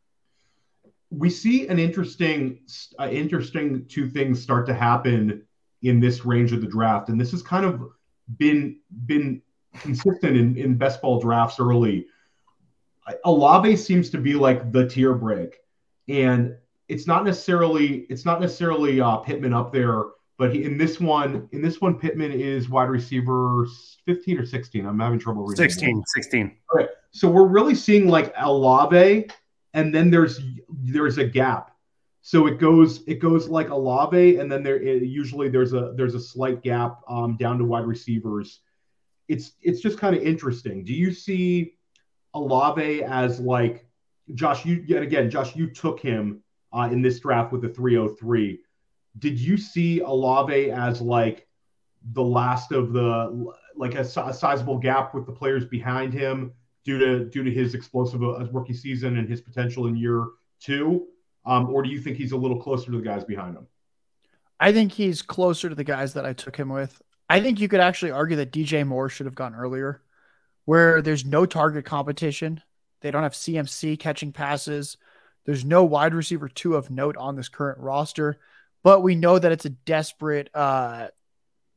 [1.09, 2.59] We see an interesting,
[2.99, 5.43] uh, interesting two things start to happen
[5.81, 7.81] in this range of the draft, and this has kind of
[8.37, 9.41] been been
[9.79, 12.07] consistent in, in best ball drafts early.
[13.23, 15.57] Olave seems to be like the tier break,
[16.09, 16.55] and
[16.89, 21.49] it's not necessarily it's not necessarily uh, Pittman up there but he, in this one,
[21.51, 23.67] in this one, Pittman is wide receiver
[24.05, 24.85] 15 or 16.
[24.85, 25.57] I'm having trouble reading.
[25.57, 26.57] 16, 16.
[26.71, 26.89] All right.
[27.11, 29.27] So we're really seeing like Olave,
[29.73, 31.71] and then there's there's a gap.
[32.21, 36.13] So it goes it goes like Olave, and then there it, usually there's a there's
[36.13, 38.59] a slight gap um, down to wide receivers.
[39.27, 40.83] It's it's just kind of interesting.
[40.83, 41.73] Do you see
[42.33, 43.85] Olave as like
[44.33, 44.65] Josh?
[44.65, 48.59] You yet again, Josh, you took him uh, in this draft with the 303
[49.19, 51.47] did you see Olave as like
[52.13, 56.97] the last of the like a, a sizable gap with the players behind him due
[56.99, 60.25] to due to his explosive uh, rookie season and his potential in year
[60.59, 61.07] two,
[61.45, 63.67] um, or do you think he's a little closer to the guys behind him?
[64.59, 67.01] I think he's closer to the guys that I took him with.
[67.29, 70.01] I think you could actually argue that DJ Moore should have gone earlier,
[70.65, 72.61] where there's no target competition.
[73.01, 74.97] They don't have CMC catching passes.
[75.45, 78.39] There's no wide receiver two of note on this current roster,
[78.83, 81.07] but we know that it's a desperate, uh,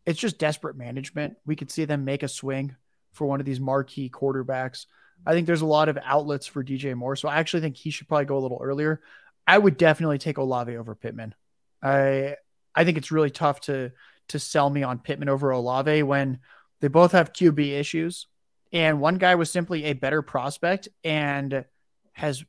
[0.06, 1.36] it's just desperate management.
[1.46, 2.74] We could see them make a swing
[3.12, 4.86] for one of these marquee quarterbacks.
[5.26, 7.90] I think there's a lot of outlets for DJ Moore, so I actually think he
[7.90, 9.00] should probably go a little earlier.
[9.46, 11.34] I would definitely take Olave over Pittman.
[11.82, 12.36] I
[12.74, 13.92] I think it's really tough to
[14.30, 16.38] to sell me on Pittman over Olave when
[16.80, 18.26] they both have QB issues.
[18.72, 21.64] And one guy was simply a better prospect and
[22.12, 22.44] has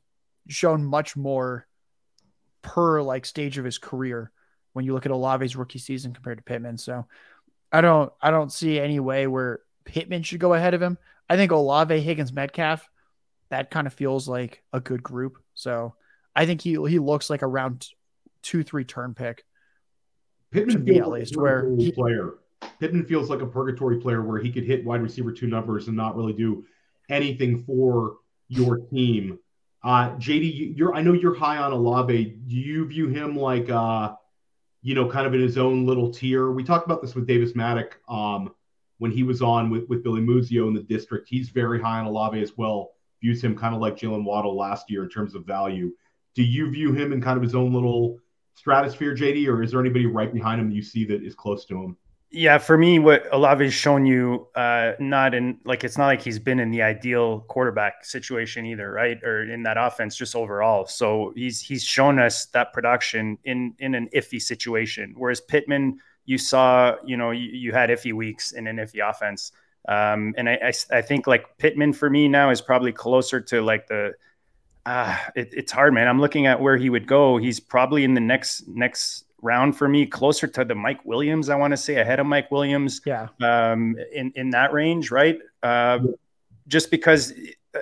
[0.48, 1.66] shown much more
[2.62, 4.30] per like stage of his career
[4.72, 6.78] when you look at Olave's rookie season compared to Pittman.
[6.78, 7.06] So
[7.72, 10.98] I don't I don't see any way where Pittman should go ahead of him.
[11.28, 12.88] I think Olave, Higgins, Metcalf,
[13.48, 15.38] that kind of feels like a good group.
[15.54, 15.94] So
[16.34, 17.88] I think he he looks like a round
[18.42, 19.44] two, three turn pick.
[20.52, 22.34] Pittman feels at least where he, player.
[22.78, 25.96] Pittman feels like a purgatory player where he could hit wide receiver two numbers and
[25.96, 26.64] not really do
[27.08, 29.38] anything for your team.
[29.82, 32.38] Uh, JD, you're I know you're high on Olave.
[32.46, 34.14] Do you view him like uh,
[34.82, 36.50] you know, kind of in his own little tier?
[36.50, 38.52] We talked about this with Davis Mattek um,
[38.98, 41.28] when he was on with, with Billy Muzio in the district.
[41.28, 42.90] He's very high on Olave as well.
[43.22, 45.92] Views him kind of like Jaylen Waddle last year in terms of value.
[46.34, 48.18] Do you view him in kind of his own little
[48.54, 51.76] stratosphere, JD, or is there anybody right behind him you see that is close to
[51.82, 51.96] him?
[52.34, 56.38] Yeah, for me, what Olave's shown you, uh, not in like it's not like he's
[56.38, 59.22] been in the ideal quarterback situation either, right?
[59.22, 60.86] Or in that offense, just overall.
[60.86, 65.12] So he's he's shown us that production in in an iffy situation.
[65.14, 69.52] Whereas Pittman, you saw, you know, you, you had iffy weeks in an iffy offense.
[69.86, 73.60] Um, and I, I I think like Pittman for me now is probably closer to
[73.60, 74.14] like the
[74.86, 76.08] uh, it, it's hard, man.
[76.08, 77.36] I'm looking at where he would go.
[77.36, 81.48] He's probably in the next next round for me, closer to the Mike Williams.
[81.48, 83.00] I want to say ahead of Mike Williams.
[83.04, 83.28] Yeah.
[83.40, 85.38] Um, in in that range, right?
[85.62, 86.00] Uh,
[86.68, 87.32] just because,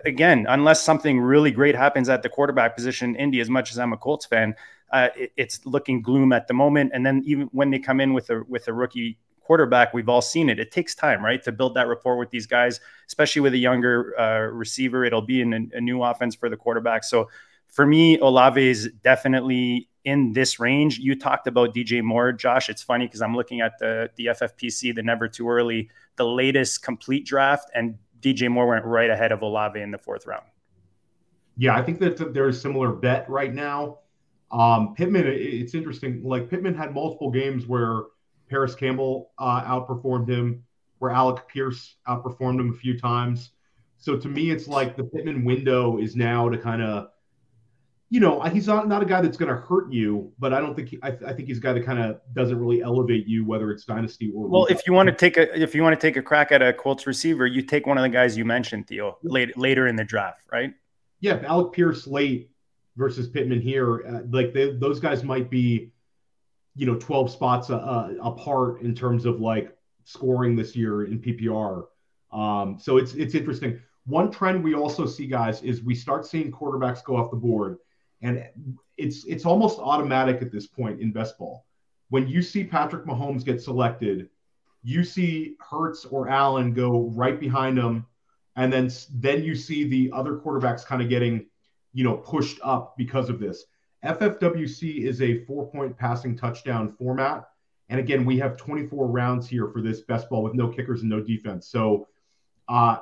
[0.04, 3.78] again, unless something really great happens at the quarterback position in Indy, as much as
[3.78, 4.54] I'm a Colts fan,
[4.90, 6.90] uh, it, it's looking gloom at the moment.
[6.94, 9.18] And then even when they come in with a with a rookie
[9.50, 10.60] quarterback, we've all seen it.
[10.60, 14.14] It takes time, right, to build that rapport with these guys, especially with a younger
[14.16, 15.04] uh, receiver.
[15.04, 17.02] It'll be in a, new offense for the quarterback.
[17.02, 17.28] So
[17.66, 21.00] for me, Olave is definitely in this range.
[21.00, 22.68] You talked about DJ Moore, Josh.
[22.68, 26.84] It's funny because I'm looking at the the FFPC, the never too early, the latest
[26.84, 30.46] complete draft, and DJ Moore went right ahead of Olave in the fourth round.
[31.56, 33.98] Yeah, I think that there's a similar bet right now.
[34.52, 36.22] Um, Pittman, it's interesting.
[36.22, 38.02] Like Pittman had multiple games where
[38.50, 40.64] Parris Campbell uh, outperformed him,
[40.98, 43.50] where Alec Pierce outperformed him a few times.
[43.98, 47.10] So to me, it's like the Pittman window is now to kind of,
[48.08, 50.74] you know, he's not, not a guy that's going to hurt you, but I don't
[50.74, 53.44] think he, I, I think he's a guy that kind of doesn't really elevate you,
[53.44, 54.48] whether it's dynasty or.
[54.48, 56.60] Well, if you want to take a if you want to take a crack at
[56.60, 59.94] a Colts receiver, you take one of the guys you mentioned, Theo, late, later in
[59.94, 60.74] the draft, right?
[61.20, 62.50] Yeah, Alec Pierce late
[62.96, 65.92] versus Pittman here, uh, like they, those guys might be
[66.74, 71.20] you know 12 spots uh, uh, apart in terms of like scoring this year in
[71.20, 71.84] PPR.
[72.32, 73.80] Um, so it's it's interesting.
[74.06, 77.78] One trend we also see, guys, is we start seeing quarterbacks go off the board,
[78.22, 78.44] and
[78.96, 81.66] it's it's almost automatic at this point in best ball.
[82.08, 84.28] When you see Patrick Mahomes get selected,
[84.82, 88.06] you see Hurts or Allen go right behind him,
[88.56, 91.46] and then then you see the other quarterbacks kind of getting,
[91.92, 93.64] you know, pushed up because of this.
[94.04, 97.48] FFWC is a four point passing touchdown format.
[97.88, 101.10] And again, we have 24 rounds here for this best ball with no kickers and
[101.10, 101.66] no defense.
[101.66, 102.06] So,
[102.68, 102.98] uh,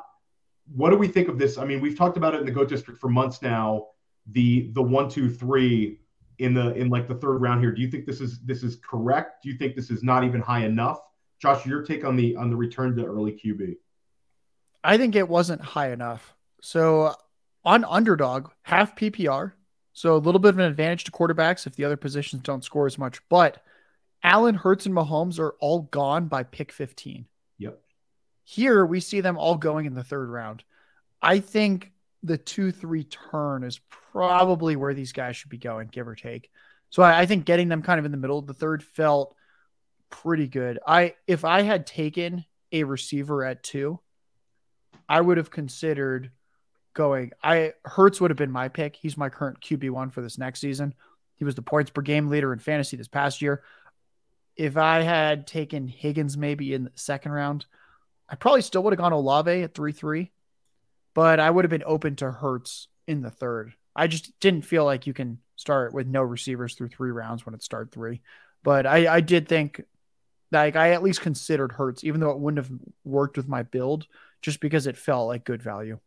[0.74, 1.58] what do we think of this?
[1.58, 3.88] I mean, we've talked about it in the Goat District for months now.
[4.32, 6.00] The the one, two, three
[6.38, 7.72] in the in like the third round here.
[7.72, 9.42] Do you think this is this is correct?
[9.42, 11.00] Do you think this is not even high enough?
[11.40, 13.76] Josh, your take on the on the return to early QB?
[14.84, 16.34] I think it wasn't high enough.
[16.60, 17.14] So
[17.64, 19.52] on underdog, half PPR,
[19.98, 22.86] so a little bit of an advantage to quarterbacks if the other positions don't score
[22.86, 23.20] as much.
[23.28, 23.64] But
[24.22, 27.26] Allen, Hurts, and Mahomes are all gone by pick 15.
[27.58, 27.80] Yep.
[28.44, 30.62] Here we see them all going in the third round.
[31.20, 31.90] I think
[32.22, 33.80] the two three turn is
[34.12, 36.48] probably where these guys should be going, give or take.
[36.90, 39.34] So I, I think getting them kind of in the middle of the third felt
[40.10, 40.78] pretty good.
[40.86, 43.98] I if I had taken a receiver at two,
[45.08, 46.30] I would have considered
[46.98, 47.30] going.
[47.44, 48.96] I Hurts would have been my pick.
[48.96, 50.92] He's my current QB one for this next season.
[51.36, 53.62] He was the points per game leader in fantasy this past year.
[54.56, 57.66] if I had taken Higgins maybe in the second round,
[58.28, 60.32] I probably still would have gone Olave at 3 3,
[61.14, 63.74] but I would have been open to Hurts in the third.
[63.94, 67.54] I just didn't feel like you can start with no receivers through three rounds when
[67.54, 68.20] it start three.
[68.64, 69.82] But I, I did think
[70.50, 74.08] like I at least considered Hurts, even though it wouldn't have worked with my build,
[74.42, 76.00] just because it felt like good value.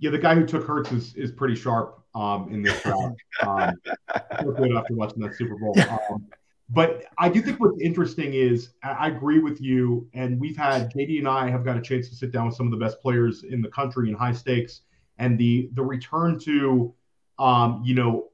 [0.00, 3.16] Yeah, the guy who took Hurts is, is pretty sharp um, in this draft.
[3.46, 5.74] um, good after watching that Super Bowl.
[6.10, 6.26] Um,
[6.70, 11.18] but I do think what's interesting is I agree with you, and we've had JD
[11.18, 13.42] and I have got a chance to sit down with some of the best players
[13.42, 14.82] in the country in high stakes,
[15.18, 16.94] and the the return to,
[17.38, 18.28] um, you know,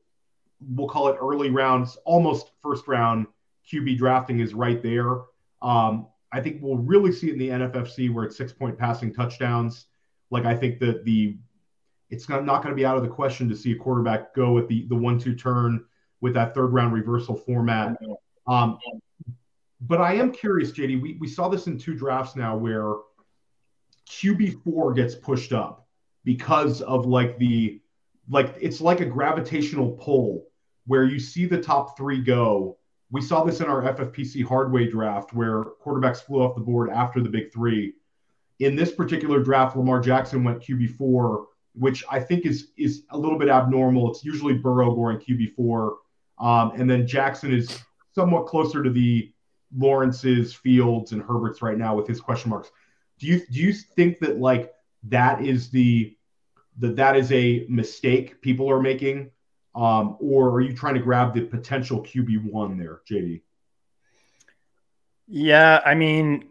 [0.60, 3.26] we'll call it early rounds, almost first round
[3.70, 5.22] QB drafting is right there.
[5.62, 9.14] Um, I think we'll really see it in the NFFC where it's six point passing
[9.14, 9.86] touchdowns.
[10.30, 11.38] Like I think that the
[12.10, 14.68] it's not, going to be out of the question to see a quarterback go with
[14.68, 15.84] the the one two turn
[16.20, 17.96] with that third round reversal format.
[18.46, 18.78] Um,
[19.80, 21.00] but I am curious, JD.
[21.00, 22.94] We, we saw this in two drafts now where
[24.08, 25.86] QB four gets pushed up
[26.24, 27.80] because of like the
[28.28, 30.46] like it's like a gravitational pull
[30.86, 32.78] where you see the top three go.
[33.10, 37.20] We saw this in our FFPC hardway draft where quarterbacks flew off the board after
[37.20, 37.94] the big three.
[38.58, 41.46] In this particular draft, Lamar Jackson went QB four,
[41.78, 44.10] which I think is is a little bit abnormal.
[44.10, 45.98] It's usually Burrow going QB four,
[46.38, 47.80] um, and then Jackson is
[48.14, 49.32] somewhat closer to the
[49.76, 52.70] Lawrence's, Fields, and Herberts right now with his question marks.
[53.18, 54.72] Do you do you think that like
[55.04, 56.16] that is the
[56.78, 59.30] that that is a mistake people are making,
[59.74, 63.42] um, or are you trying to grab the potential QB one there, JD?
[65.28, 66.48] Yeah, I mean.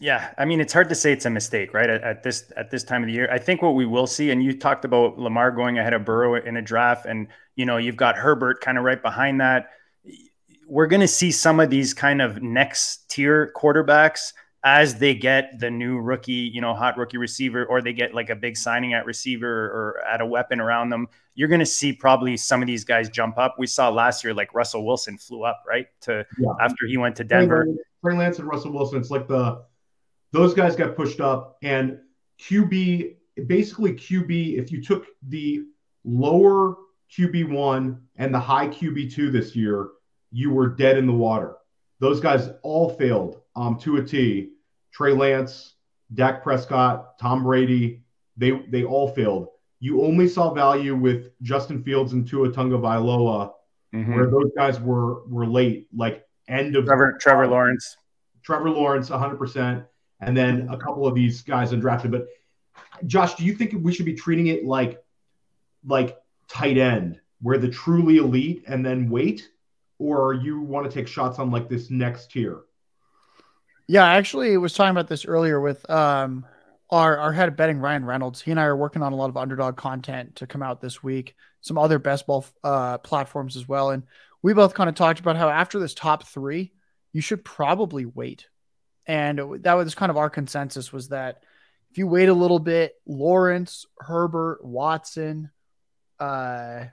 [0.00, 1.88] Yeah, I mean, it's hard to say it's a mistake, right?
[1.90, 4.30] At, at, this at this time of the year, I think what we will see,
[4.30, 7.76] and you talked about Lamar going ahead of Burrow in a draft, and you know,
[7.76, 9.70] you've got Herbert kind of right behind that.
[10.66, 14.32] We're going to see some of these kind of next tier quarterbacks
[14.64, 18.30] as they get the new rookie, you know, hot rookie receiver, or they get like
[18.30, 21.08] a big signing at receiver or at a weapon around them.
[21.34, 23.56] You're going to see probably some of these guys jump up.
[23.58, 26.52] We saw last year, like Russell Wilson flew up right to yeah.
[26.58, 27.66] after he went to Denver.
[28.02, 28.98] Trey Lance and Russell Wilson.
[28.98, 29.62] It's like the
[30.32, 31.98] those guys got pushed up, and
[32.40, 33.16] QB
[33.46, 34.58] basically QB.
[34.58, 35.64] If you took the
[36.04, 36.76] lower
[37.16, 39.88] QB1 and the high QB2 this year,
[40.32, 41.56] you were dead in the water.
[41.98, 44.52] Those guys all failed um, to a T.
[44.92, 45.74] Trey Lance,
[46.14, 48.02] Dak Prescott, Tom Brady,
[48.36, 49.48] they they all failed.
[49.80, 53.52] You only saw value with Justin Fields and Tua Tagovailoa,
[53.94, 54.14] mm-hmm.
[54.14, 57.96] where those guys were were late, like end of Trevor Trevor Lawrence,
[58.42, 59.84] Trevor Lawrence, 100 percent,
[60.20, 62.10] and then a couple of these guys undrafted.
[62.10, 62.28] But
[63.06, 65.02] Josh, do you think we should be treating it like
[65.86, 69.48] like tight end where the truly elite and then wait?
[69.98, 72.60] Or you want to take shots on like this next tier?
[73.86, 76.46] Yeah i actually was talking about this earlier with um
[76.90, 78.40] our our head of betting ryan reynolds.
[78.40, 81.02] He and i are working on a lot of underdog content to come out this
[81.02, 83.90] week some other best ball uh, platforms as well.
[83.90, 84.04] And
[84.42, 86.72] we both kind of talked about how after this top three
[87.12, 88.46] you should probably wait
[89.06, 91.42] and that was kind of our consensus was that
[91.90, 95.50] if you wait a little bit lawrence herbert watson
[96.20, 96.84] uh,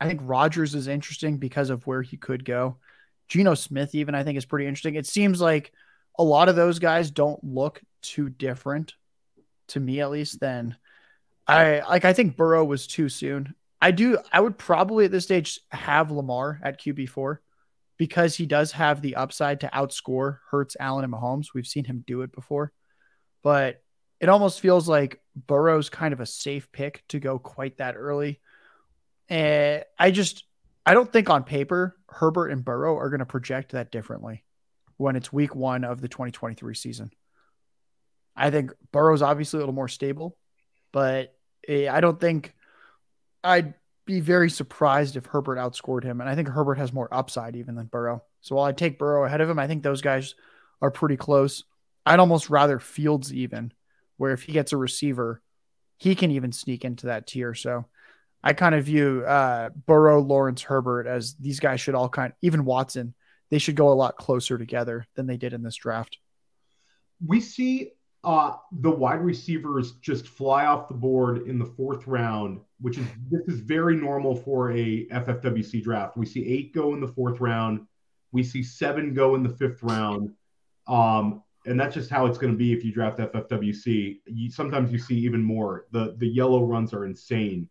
[0.00, 2.76] I think Rodgers is interesting because of where he could go.
[3.28, 4.94] Geno Smith, even I think, is pretty interesting.
[4.94, 5.72] It seems like
[6.18, 8.94] a lot of those guys don't look too different
[9.68, 10.40] to me, at least.
[10.40, 10.76] Than
[11.46, 12.04] I like.
[12.04, 13.54] I think Burrow was too soon.
[13.80, 14.18] I do.
[14.32, 17.40] I would probably at this stage have Lamar at QB four
[18.00, 21.48] because he does have the upside to outscore Hurts, Allen, and Mahomes.
[21.54, 22.72] We've seen him do it before,
[23.42, 23.82] but
[24.20, 28.40] it almost feels like Burrow's kind of a safe pick to go quite that early.
[29.28, 30.44] And I just
[30.86, 34.46] I don't think on paper Herbert and Burrow are going to project that differently
[34.96, 37.10] when it's week one of the 2023 season.
[38.34, 40.38] I think Burrow's obviously a little more stable,
[40.90, 41.34] but
[41.68, 42.54] eh, I don't think
[43.44, 43.74] I'd
[44.10, 46.20] be very surprised if Herbert outscored him.
[46.20, 48.22] And I think Herbert has more upside even than Burrow.
[48.40, 50.34] So while I take Burrow ahead of him, I think those guys
[50.82, 51.64] are pretty close.
[52.04, 53.72] I'd almost rather Fields even,
[54.16, 55.40] where if he gets a receiver,
[55.96, 57.54] he can even sneak into that tier.
[57.54, 57.86] So
[58.42, 62.64] I kind of view uh, Burrow, Lawrence, Herbert as these guys should all kind, even
[62.64, 63.14] Watson,
[63.50, 66.18] they should go a lot closer together than they did in this draft.
[67.24, 67.92] We see
[68.22, 73.06] uh, the wide receivers just fly off the board in the fourth round, which is
[73.30, 76.16] this is very normal for a FFWC draft.
[76.16, 77.86] We see eight go in the fourth round,
[78.32, 80.32] we see seven go in the fifth round,
[80.86, 84.20] um, and that's just how it's going to be if you draft FFWC.
[84.26, 85.86] You, sometimes you see even more.
[85.92, 87.70] The the yellow runs are insane.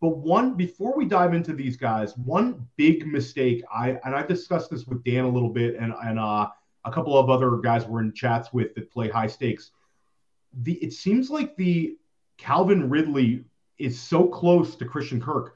[0.00, 4.70] But one before we dive into these guys, one big mistake I and I discussed
[4.70, 6.48] this with Dan a little bit and and uh,
[6.84, 9.72] a couple of other guys we're in chats with that play high stakes.
[10.62, 11.96] The it seems like the
[12.38, 13.44] Calvin Ridley
[13.78, 15.54] is so close to Christian Kirk.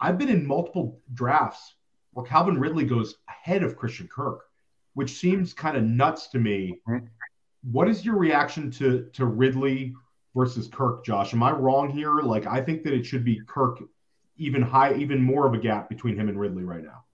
[0.00, 1.74] I've been in multiple drafts
[2.12, 4.44] where Calvin Ridley goes ahead of Christian Kirk,
[4.94, 6.80] which seems kind of nuts to me.
[6.88, 7.06] Mm-hmm.
[7.72, 9.94] What is your reaction to to Ridley
[10.38, 11.34] versus Kirk, Josh.
[11.34, 12.20] Am I wrong here?
[12.20, 13.80] Like, I think that it should be Kirk
[14.36, 17.04] even high, even more of a gap between him and Ridley right now.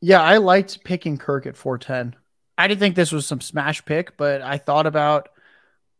[0.00, 2.16] Yeah, I liked picking Kirk at 410.
[2.56, 5.28] I didn't think this was some smash pick, but I thought about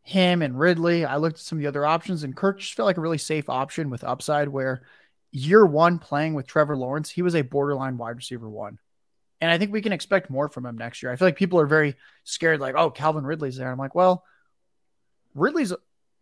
[0.06, 1.04] him and Ridley.
[1.04, 3.18] I looked at some of the other options, and Kirk just felt like a really
[3.18, 4.48] safe option with upside.
[4.48, 4.82] Where
[5.32, 8.78] year one playing with Trevor Lawrence, he was a borderline wide receiver one.
[9.40, 11.10] And I think we can expect more from him next year.
[11.10, 13.70] I feel like people are very scared, like, oh, Calvin Ridley's there.
[13.70, 14.24] I'm like, well,
[15.34, 15.72] Ridley's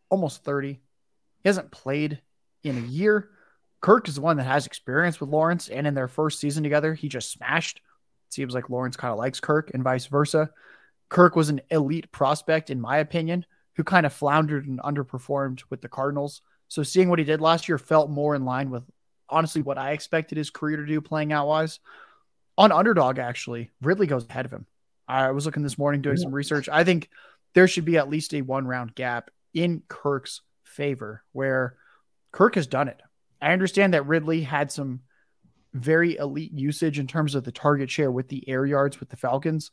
[0.09, 0.73] almost 30.
[1.43, 2.23] He hasn't played
[2.63, 3.29] in a year.
[3.83, 6.95] Kirk is the one that has experience with Lawrence, and in their first season together,
[6.95, 7.83] he just smashed.
[8.29, 10.49] It seems like Lawrence kind of likes Kirk and vice versa.
[11.11, 13.45] Kirk was an elite prospect, in my opinion,
[13.77, 16.43] who kind of floundered and underperformed with the Cardinals.
[16.69, 18.85] So seeing what he did last year felt more in line with
[19.29, 21.81] honestly what I expected his career to do playing out wise.
[22.57, 24.67] On underdog, actually, Ridley goes ahead of him.
[25.09, 26.69] I was looking this morning doing some research.
[26.69, 27.11] I think
[27.55, 31.77] there should be at least a one round gap in Kirk's favor, where
[32.33, 33.01] Kirk has done it.
[33.41, 35.01] I understand that Ridley had some
[35.75, 39.17] very elite usage in terms of the target share with the air yards with the
[39.17, 39.71] Falcons.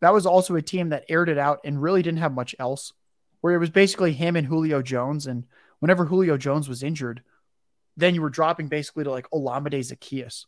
[0.00, 2.92] That was also a team that aired it out and really didn't have much else,
[3.42, 5.26] where it was basically him and Julio Jones.
[5.26, 5.44] And
[5.80, 7.22] whenever Julio Jones was injured,
[7.96, 10.46] then you were dropping basically to like Olamide Zaccheaus.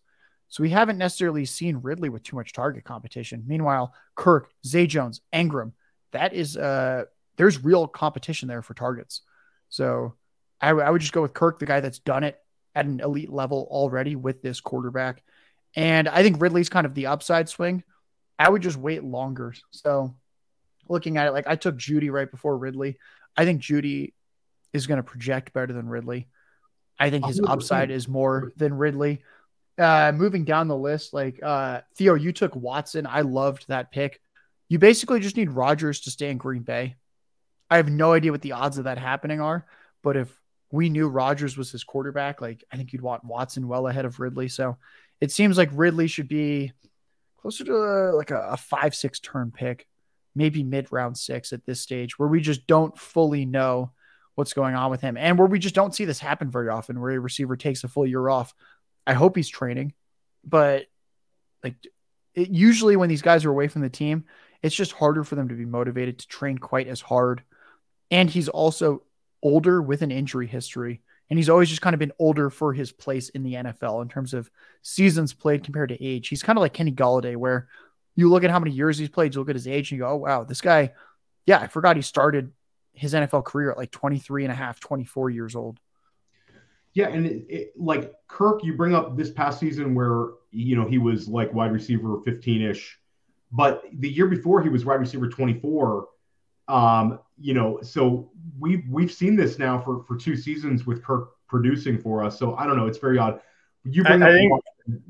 [0.48, 3.44] So we haven't necessarily seen Ridley with too much target competition.
[3.46, 5.72] Meanwhile, Kirk, Zay Jones, Engram,
[6.12, 7.04] that is uh
[7.36, 9.22] there's real competition there for targets.
[9.68, 10.14] So
[10.60, 12.38] I, w- I would just go with Kirk, the guy that's done it
[12.74, 15.22] at an elite level already with this quarterback.
[15.74, 17.82] And I think Ridley's kind of the upside swing.
[18.38, 19.54] I would just wait longer.
[19.72, 20.14] So
[20.88, 22.98] looking at it, like I took Jeudy right before Ridley.
[23.36, 24.12] I think Jeudy
[24.72, 26.28] is going to project better than Ridley.
[26.98, 29.22] I think his upside is more than Ridley.
[29.76, 33.06] Uh, moving down the list, like uh, Theo, you took Watson.
[33.06, 34.20] I loved that pick.
[34.68, 36.94] You basically just need Rodgers to stay in Green Bay.
[37.68, 39.66] I have no idea what the odds of that happening are,
[40.02, 43.88] but if we knew Rodgers was his quarterback, like I think you'd want Watson well
[43.88, 44.48] ahead of Ridley.
[44.48, 44.76] So
[45.20, 46.72] it seems like Ridley should be
[47.40, 49.86] closer to like a, a five, six turn pick,
[50.34, 53.92] maybe mid round six at this stage, where we just don't fully know
[54.34, 57.00] what's going on with him and where we just don't see this happen very often,
[57.00, 58.52] where a receiver takes a full year off.
[59.06, 59.92] I hope he's training,
[60.44, 60.86] but
[61.62, 61.74] like
[62.34, 64.24] it, usually when these guys are away from the team,
[64.62, 67.42] it's just harder for them to be motivated to train quite as hard
[68.10, 69.02] and he's also
[69.42, 71.00] older with an injury history.
[71.30, 74.08] And he's always just kind of been older for his place in the NFL in
[74.08, 74.50] terms of
[74.82, 76.28] seasons played compared to age.
[76.28, 77.66] He's kind of like Kenny Golladay, where
[78.16, 80.04] you look at how many years he's played, you look at his age, and you
[80.04, 80.92] go, oh, wow, this guy,
[81.46, 82.52] yeah, I forgot he started
[82.92, 85.78] his NFL career at like 23 and a half, 24 years old.
[86.94, 90.86] Yeah, and it, it, like Kirk, you bring up this past season where you know
[90.86, 92.88] he was like wide receiver 15ish,
[93.50, 96.06] but the year before he was wide receiver 24,
[96.68, 101.30] um, you know, so we've we've seen this now for for two seasons with Kirk
[101.48, 102.38] producing for us.
[102.38, 103.40] So I don't know, it's very odd.
[103.84, 104.52] You bring I, I think,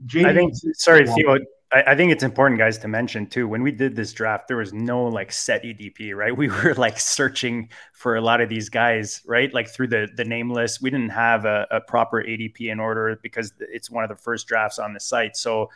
[0.07, 1.37] Jamie, I think sorry, Theo.
[1.75, 3.49] I, I think it's important, guys, to mention too.
[3.49, 6.37] When we did this draft, there was no like set ADP, right?
[6.45, 9.53] We were like searching for a lot of these guys, right?
[9.53, 10.81] Like through the the name list.
[10.81, 14.47] We didn't have a, a proper ADP in order because it's one of the first
[14.47, 15.37] drafts on the site.
[15.37, 15.71] So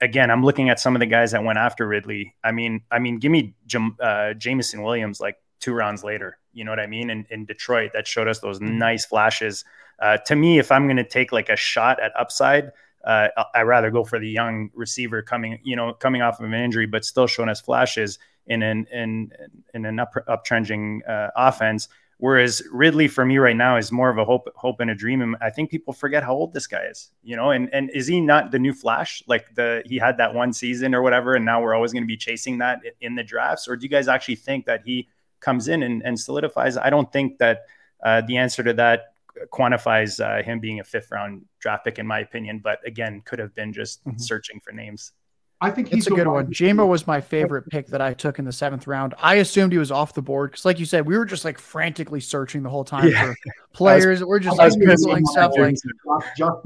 [0.00, 2.34] again, I'm looking at some of the guys that went after Ridley.
[2.42, 6.38] I mean, I mean, give me Jam, uh, Jameson Williams like two rounds later.
[6.52, 7.10] You know what I mean?
[7.10, 9.64] In, in Detroit, that showed us those nice flashes.
[9.98, 12.72] Uh, to me, if I'm going to take like a shot at upside,
[13.06, 16.54] uh, I rather go for the young receiver coming, you know, coming off of an
[16.54, 19.30] injury, but still showing us flashes in an in
[19.74, 21.88] in an up uptrending uh, offense.
[22.18, 25.20] Whereas Ridley for me right now is more of a hope, hope and a dream.
[25.20, 28.06] And I think people forget how old this guy is, you know, and, and is
[28.06, 29.22] he not the new flash?
[29.26, 31.34] Like the, he had that one season or whatever.
[31.34, 33.66] And now we're always going to be chasing that in the drafts.
[33.66, 35.08] Or do you guys actually think that he
[35.40, 36.76] comes in and, and solidifies?
[36.76, 37.62] I don't think that
[38.02, 39.14] uh, the answer to that
[39.52, 42.60] quantifies uh, him being a fifth round draft pick, in my opinion.
[42.62, 44.18] But again, could have been just mm-hmm.
[44.18, 45.12] searching for names.
[45.60, 46.48] I think he's a good one.
[46.48, 49.14] Jamo was my favorite pick that I took in the seventh round.
[49.18, 51.58] I assumed he was off the board because, like you said, we were just like
[51.58, 53.32] frantically searching the whole time yeah.
[53.32, 53.36] for
[53.72, 54.20] players.
[54.20, 55.76] Was, we're just like googling stuff like,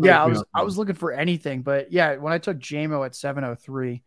[0.00, 3.14] yeah, I was I was looking for anything, but yeah, when I took Jamo at
[3.14, 4.02] seven oh three,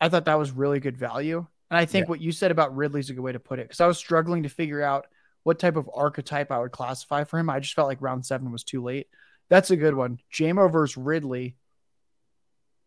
[0.00, 1.46] I thought that was really good value.
[1.70, 2.10] And I think yeah.
[2.10, 3.98] what you said about Ridley is a good way to put it because I was
[3.98, 5.06] struggling to figure out
[5.42, 7.50] what type of archetype I would classify for him.
[7.50, 9.08] I just felt like round seven was too late.
[9.48, 10.18] That's a good one.
[10.32, 11.56] Jamo versus Ridley.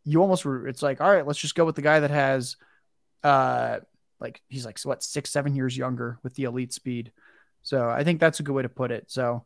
[0.06, 2.58] You almost it's like, all right, let's just go with the guy that has
[3.24, 3.80] uh
[4.20, 7.12] like he's like what six, seven years younger with the elite speed.
[7.62, 9.06] So I think that's a good way to put it.
[9.12, 9.46] So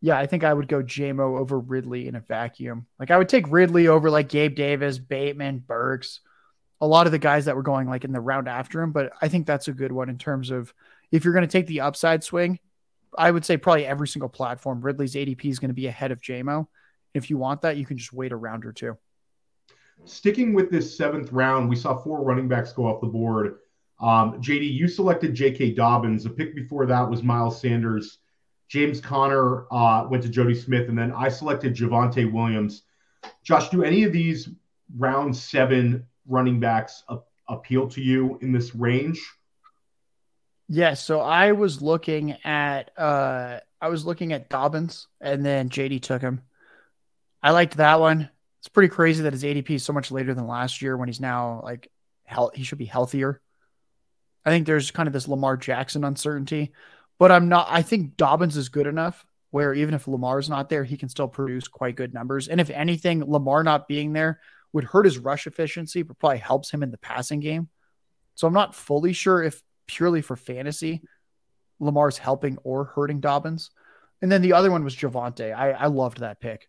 [0.00, 2.86] yeah, I think I would go Jamo over Ridley in a vacuum.
[2.98, 6.20] Like I would take Ridley over like Gabe Davis, Bateman, Burks,
[6.80, 8.92] a lot of the guys that were going like in the round after him.
[8.92, 10.74] But I think that's a good one in terms of
[11.10, 12.58] if you're going to take the upside swing,
[13.16, 16.20] I would say probably every single platform, Ridley's ADP is going to be ahead of
[16.20, 16.66] Jamo.
[17.12, 18.96] If you want that, you can just wait a round or two.
[20.04, 23.58] Sticking with this seventh round, we saw four running backs go off the board.
[24.00, 25.74] Um, JD, you selected J.K.
[25.74, 26.24] Dobbins.
[26.24, 28.18] The pick before that was Miles Sanders.
[28.68, 32.82] James Conner uh, went to Jody Smith, and then I selected Javonte Williams.
[33.44, 34.48] Josh, do any of these
[34.98, 37.04] round seven running backs
[37.48, 39.20] appeal to you in this range?
[40.68, 40.76] Yes.
[40.76, 46.02] Yeah, so I was looking at uh, I was looking at Dobbins, and then JD
[46.02, 46.42] took him.
[47.42, 48.30] I liked that one.
[48.60, 51.20] It's pretty crazy that his ADP is so much later than last year when he's
[51.20, 51.90] now like
[52.24, 52.54] health.
[52.54, 53.40] He should be healthier.
[54.44, 56.72] I think there's kind of this Lamar Jackson uncertainty,
[57.18, 57.68] but I'm not.
[57.70, 61.28] I think Dobbins is good enough where even if Lamar's not there, he can still
[61.28, 62.48] produce quite good numbers.
[62.48, 64.40] And if anything, Lamar not being there
[64.72, 67.68] would hurt his rush efficiency, but probably helps him in the passing game.
[68.34, 71.02] So I'm not fully sure if purely for fantasy,
[71.80, 73.70] Lamar's helping or hurting Dobbins.
[74.22, 75.54] And then the other one was Javonte.
[75.54, 76.68] I, I loved that pick.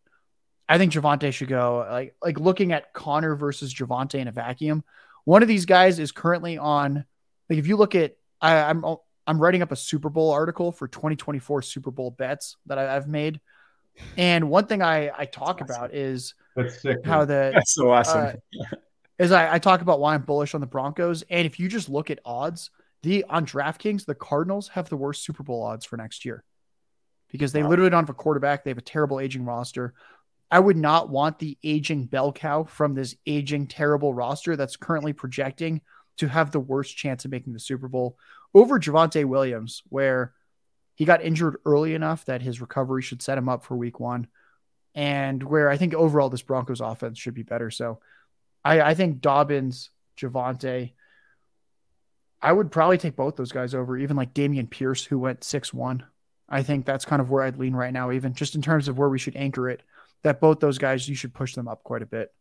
[0.68, 1.86] I think Javonte should go.
[1.90, 4.84] Like like looking at Conner versus Javonte in a vacuum.
[5.24, 7.06] One of these guys is currently on
[7.50, 8.84] like if you look at, I, I'm
[9.28, 13.08] I'm writing up a Super Bowl article for 2024 Super Bowl bets that I, have
[13.08, 13.40] made,
[14.18, 15.98] and one thing I I talk That's about awesome.
[15.98, 18.38] is That's sick, how the That's so awesome.
[18.60, 18.76] Uh,
[19.18, 21.90] is I, I talk about why I'm bullish on the Broncos, and if you just
[21.90, 22.72] look at odds,
[23.06, 26.44] the on DraftKings, the Cardinals have the worst Super Bowl odds for next year
[27.32, 27.70] because they wow.
[27.70, 28.64] literally don't have a quarterback.
[28.64, 29.94] They have a terrible aging roster.
[30.50, 35.14] I would not want the aging bell cow from this aging terrible roster that's currently
[35.14, 35.82] projecting
[36.18, 38.18] to have the worst chance of making the Super Bowl
[38.56, 40.34] over Javonte Williams, where
[40.96, 44.28] he got injured early enough that his recovery should set him up for week one.
[44.96, 47.70] And where I think overall this Broncos offense should be better.
[47.70, 48.00] So
[48.64, 50.94] I, I think Dobbins, Javonte,
[52.46, 55.74] I would probably take both those guys over, even like Dameon Pierce, who went 6
[55.74, 56.06] 1.
[56.48, 59.00] I think that's kind of where I'd lean right now, even just in terms of
[59.00, 59.82] where we should anchor it,
[60.22, 62.32] that both those guys, you should push them up quite a bit.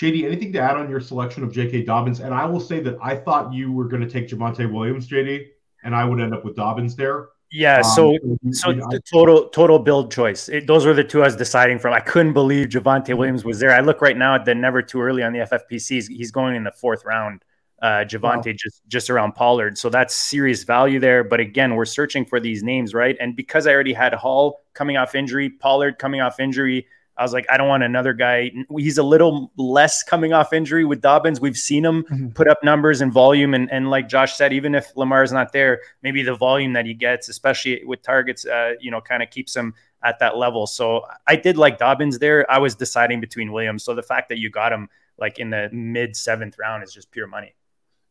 [0.00, 1.82] JD, anything to add on your selection of J.K.
[1.82, 2.20] Dobbins?
[2.20, 5.48] And I will say that I thought you were going to take Javonte Williams, JD,
[5.82, 7.30] and I would end up with Dobbins there.
[7.50, 10.48] Yeah, so um, so the total total build choice.
[10.48, 11.94] It, those were the two I was deciding from.
[11.94, 13.18] I couldn't believe Javonte mm-hmm.
[13.18, 13.72] Williams was there.
[13.72, 16.08] I look right now at the never too early on the FFPCs.
[16.08, 17.44] He's going in the fourth round.
[17.82, 18.52] Uh, Javonte wow.
[18.56, 21.22] just just around Pollard, so that's serious value there.
[21.22, 23.16] But again, we're searching for these names, right?
[23.20, 26.86] And because I already had Hall coming off injury, Pollard coming off injury,
[27.18, 28.50] I was like, I don't want another guy.
[28.76, 31.40] He's a little less coming off injury with Dobbins.
[31.40, 32.28] We've seen him mm-hmm.
[32.28, 33.54] put up numbers and volume.
[33.54, 36.84] And, and like Josh said, even if Lamar is not there, maybe the volume that
[36.84, 39.74] he gets, especially with targets, uh, you know, kind of keeps him
[40.04, 40.66] at that level.
[40.66, 42.50] So I did like Dobbins there.
[42.50, 43.82] I was deciding between Williams.
[43.82, 47.10] So the fact that you got him like in the mid seventh round is just
[47.10, 47.54] pure money.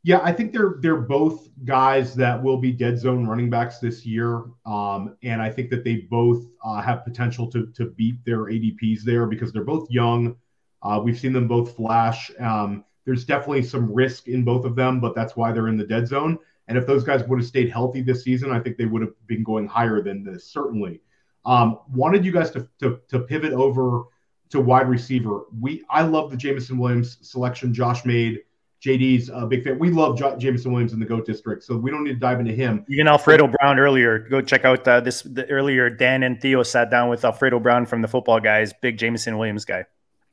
[0.06, 4.06] Yeah, I think they're they're both guys that will be dead zone running backs this
[4.06, 8.42] year, um, and I think that they both uh, have potential to to beat their
[8.46, 10.36] ADPs there because they're both young.
[10.84, 12.30] Uh, we've seen them both flash.
[12.40, 15.88] Um, there's definitely some risk in both of them, but that's why they're in the
[15.88, 16.38] dead zone.
[16.68, 19.14] And if those guys would have stayed healthy this season, I think they would have
[19.26, 20.46] been going higher than this.
[20.46, 21.02] Certainly,
[21.48, 24.04] um, wanted you guys to, to to pivot over
[24.52, 25.46] to wide receiver.
[25.60, 28.42] We I love the Jameson Williams selection Josh made.
[28.84, 29.80] JD's a big fan.
[29.80, 32.40] We love J- Jameson Williams in the GOAT district, so we don't need to dive
[32.40, 32.86] into him.
[32.88, 34.20] You can Alfredo Brown earlier.
[34.20, 35.90] Go check out uh, this the, earlier.
[35.90, 38.74] Dan and Theo sat down with Alfredo Brown from the football guys.
[38.82, 39.86] Big Jameson Williams guy.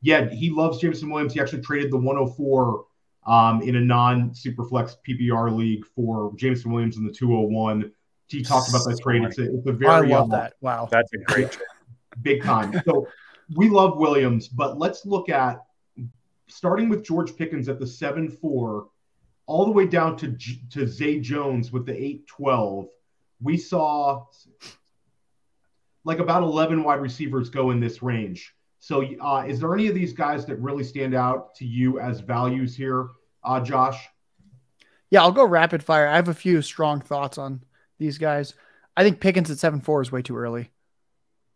[0.03, 1.32] Yeah, he loves Jameson Williams.
[1.32, 2.84] He actually traded the 104
[3.26, 7.93] um, in a non superflex PPR league for Jameson Williams in the 201.
[8.28, 9.22] He talked about that trade.
[9.24, 10.55] It's a, it's a very I love uh, that.
[10.61, 11.66] Wow, that's a great trade.
[12.22, 12.80] Big time.
[12.84, 13.07] So
[13.55, 15.64] we love Williams, but let's look at
[16.49, 18.86] starting with George Pickens at the 7 4,
[19.47, 20.36] all the way down to,
[20.70, 22.88] to Zay Jones with the 8 12,
[23.43, 24.26] we saw
[26.05, 28.55] like about 11 wide receivers go in this range.
[28.78, 32.20] So, uh, is there any of these guys that really stand out to you as
[32.20, 33.09] values here,
[33.45, 34.09] uh, Josh?
[35.11, 36.09] Yeah, I'll go rapid fire.
[36.09, 37.62] I have a few strong thoughts on
[37.99, 38.55] these guys.
[38.97, 40.70] I think Pickens at 7 4 is way too early.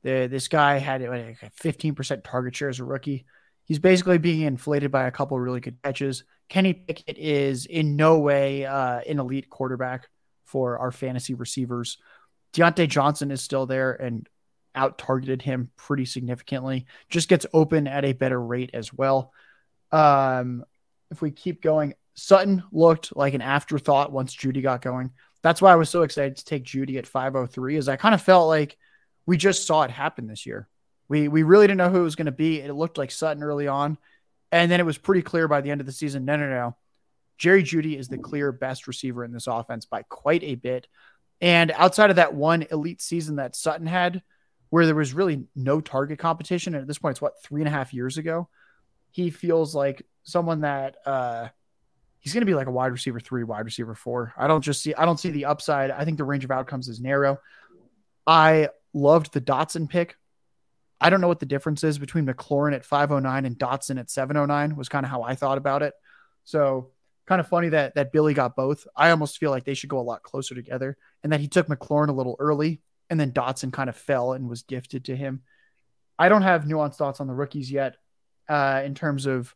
[0.02, 3.26] The, this guy had a 15% target share as a rookie.
[3.66, 6.24] He's basically being inflated by a couple really good catches.
[6.48, 10.08] Kenny Pickett is in no way uh, an elite quarterback
[10.44, 11.98] for our fantasy receivers.
[12.52, 14.28] Diontae Johnson is still there, and
[14.74, 16.86] out targeted him pretty significantly.
[17.08, 19.32] Just gets open at a better rate as well.
[19.90, 20.64] Um,
[21.10, 25.10] if we keep going, Sutton looked like an afterthought once Jeudy got going.
[25.42, 28.22] That's why I was so excited to take Jeudy at 503, is I kind of
[28.22, 28.76] felt like
[29.26, 30.68] we just saw it happen this year.
[31.08, 32.60] We we really didn't know who it was going to be.
[32.60, 33.98] It looked like Sutton early on,
[34.50, 36.24] and then it was pretty clear by the end of the season.
[36.24, 36.76] No, no, no.
[37.38, 40.88] Jerry Jeudy is the clear best receiver in this offense by quite a bit.
[41.40, 44.22] And outside of that one elite season that Sutton had,
[44.70, 47.68] where there was really no target competition, and at this point, it's what three and
[47.68, 48.48] a half years ago.
[49.10, 51.48] He feels like someone that uh,
[52.18, 54.34] he's going to be like a wide receiver three, wide receiver four.
[54.36, 55.90] I don't just see, I don't see the upside.
[55.90, 57.38] I think the range of outcomes is narrow.
[58.26, 60.16] I loved the Dotson pick.
[61.00, 64.76] I don't know what the difference is between McLaurin at 509 and Dotson at 709
[64.76, 65.94] was kind of how I thought about it.
[66.44, 66.90] So
[67.26, 68.86] kind of funny that that Billy got both.
[68.96, 71.66] I almost feel like they should go a lot closer together and that he took
[71.66, 72.80] McLaurin a little early
[73.10, 75.42] and then Dotson kind of fell and was gifted to him.
[76.18, 77.96] I don't have nuanced thoughts on the rookies yet
[78.48, 79.54] uh, in terms of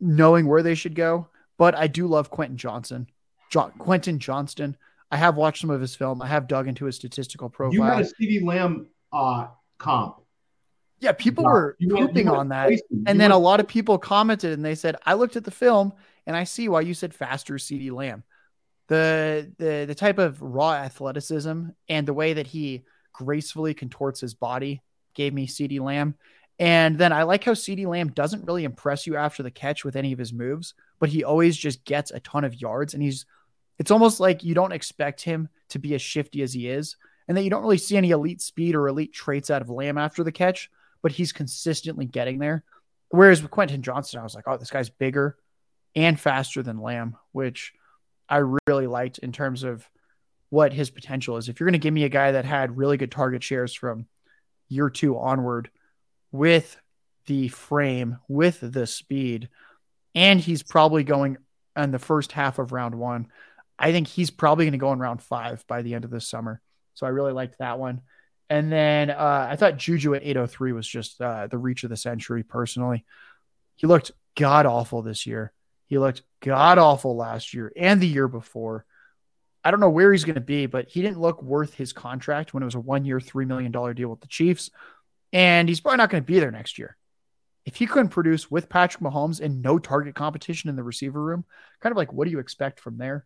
[0.00, 1.28] knowing where they should go,
[1.58, 3.08] but I do love Quentin Johnson.
[3.50, 4.76] Jo- Quentin Johnston.
[5.10, 6.22] I have watched some of his film.
[6.22, 7.74] I have dug into his statistical profile.
[7.74, 10.21] You had a CeeDee Lamb uh, comp.
[11.02, 12.70] Yeah, people were you pooping on that.
[12.90, 15.50] And then went, a lot of people commented and they said, I looked at the
[15.50, 15.92] film
[16.26, 18.22] and I see why you said faster CeeDee Lamb.
[18.86, 24.34] The the the type of raw athleticism and the way that he gracefully contorts his
[24.34, 24.80] body
[25.14, 26.14] gave me CeeDee Lamb.
[26.60, 29.96] And then I like how CeeDee Lamb doesn't really impress you after the catch with
[29.96, 32.94] any of his moves, but he always just gets a ton of yards.
[32.94, 33.26] And he's,
[33.80, 36.96] it's almost like you don't expect him to be as shifty as he is,
[37.26, 39.98] and that you don't really see any elite speed or elite traits out of Lamb
[39.98, 40.70] after the catch,
[41.02, 42.64] but he's consistently getting there.
[43.10, 45.36] Whereas with Quentin Johnson, I was like, oh, this guy's bigger
[45.94, 47.72] and faster than Lamb, which
[48.28, 49.86] I really liked in terms of
[50.48, 51.48] what his potential is.
[51.48, 54.06] If you're going to give me a guy that had really good target shares from
[54.68, 55.70] year two onward
[56.30, 56.78] with
[57.26, 59.48] the frame, with the speed,
[60.14, 61.36] and he's probably going
[61.76, 63.28] in the first half of round one,
[63.78, 66.28] I think he's probably going to go in round five by the end of this
[66.28, 66.60] summer.
[66.94, 68.02] So I really liked that one.
[68.52, 71.96] And then uh, I thought Juju at 803 was just uh, the reach of the
[71.96, 73.06] century personally.
[73.76, 75.54] He looked god awful this year.
[75.86, 78.84] He looked god awful last year and the year before.
[79.64, 82.52] I don't know where he's going to be, but he didn't look worth his contract
[82.52, 84.68] when it was a one year, $3 million deal with the Chiefs.
[85.32, 86.98] And he's probably not going to be there next year.
[87.64, 91.46] If he couldn't produce with Patrick Mahomes and no target competition in the receiver room,
[91.80, 93.24] kind of like what do you expect from there?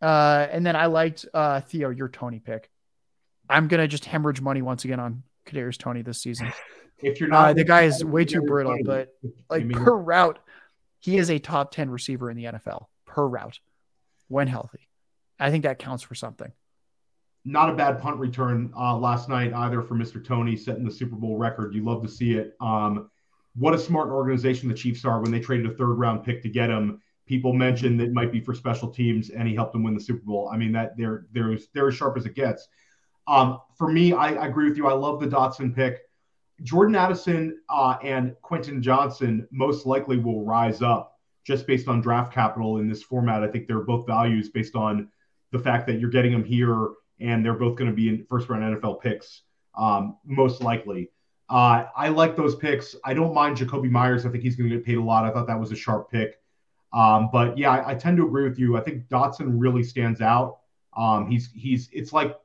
[0.00, 2.70] Uh, and then I liked uh, Theo, your Toney pick.
[3.52, 6.52] I'm gonna just hemorrhage money once again on Kadarius Toney this season.
[7.04, 9.08] If you're not, uh, the guy is way too brittle, but
[9.50, 10.38] like per route,
[11.00, 13.58] he is a top 10 receiver in the NFL per route
[14.28, 14.88] when healthy.
[15.40, 16.52] I think that counts for something.
[17.44, 20.24] Not a bad punt return uh, last night either for Mr.
[20.24, 21.74] Toney, setting the Super Bowl record.
[21.74, 22.54] You love to see it.
[22.60, 23.10] Um,
[23.56, 26.48] what a smart organization the Chiefs are when they traded a third round pick to
[26.48, 27.02] get him.
[27.26, 30.00] People mentioned that it might be for special teams, and he helped them win the
[30.00, 30.50] Super Bowl.
[30.52, 32.68] I mean, that they're they're they're as sharp as it gets.
[33.26, 34.86] Um, for me, I, I agree with you.
[34.88, 36.00] I love the Dotson pick.
[36.62, 42.32] Jordan Addison uh, and Quentin Johnson most likely will rise up just based on draft
[42.32, 43.42] capital in this format.
[43.42, 45.08] I think they're both values based on
[45.50, 48.48] the fact that you're getting them here and they're both going to be in first
[48.48, 49.42] round NFL picks,
[49.76, 51.10] um, most likely.
[51.48, 52.96] Uh, I like those picks.
[53.04, 54.24] I don't mind Jakobi Meyers.
[54.24, 55.24] I think he's going to get paid a lot.
[55.24, 56.40] I thought that was a sharp pick.
[56.92, 58.76] Um, but yeah, I, I, tend to agree with you.
[58.76, 60.58] I think Dotson really stands out.
[60.94, 62.36] Um, he's he's it's like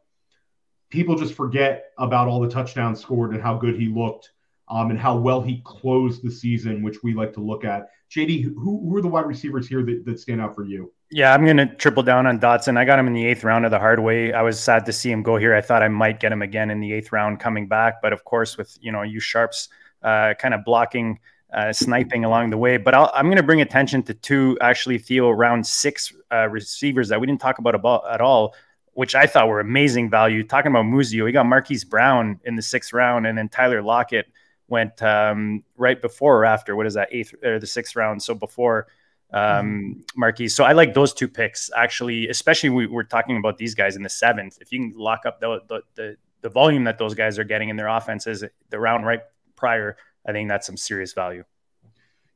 [0.89, 4.31] people just forget about all the touchdowns scored and how good he looked
[4.69, 7.89] um, and how well he closed the season, which we like to look at.
[8.11, 8.53] JD, who,
[8.89, 10.91] who are the wide receivers here that, that stand out for you?
[11.09, 12.77] Yeah, I'm going to triple down on Dotson.
[12.77, 14.33] I got him in the eighth round of the hard way.
[14.33, 15.55] I was sad to see him go here.
[15.55, 18.25] I thought I might get him again in the eighth round coming back, but of
[18.25, 19.69] course, with you know you sharps
[20.03, 21.19] uh, kind of blocking,
[21.53, 22.75] uh, sniping along the way.
[22.75, 27.07] But i am going to bring attention to two actually Theo round six uh, receivers
[27.07, 28.53] that we didn't talk about, about at all
[28.97, 30.43] which I thought were amazing value.
[30.43, 34.25] Talking about Muzio, we got Marquise Brown in the sixth round, and then Tyler Lockett
[34.69, 36.75] went um, right before or after.
[36.75, 37.09] What is that?
[37.11, 38.23] Eighth or the sixth round?
[38.23, 38.87] So before
[39.31, 40.19] um, mm-hmm.
[40.19, 40.55] Marquise.
[40.55, 44.01] So I like those two picks actually, especially we, are talking about these guys in
[44.01, 44.57] the seventh.
[44.61, 47.69] If you can lock up the, the the, the volume that those guys are getting
[47.69, 49.21] in their offenses the round right
[49.55, 49.95] prior,
[50.25, 51.43] I think that's some serious value.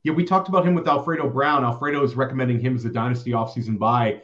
[0.04, 1.64] Yeah, we talked about him with Alfredo Brown.
[1.64, 4.22] Alfredo is recommending him as a dynasty offseason buy.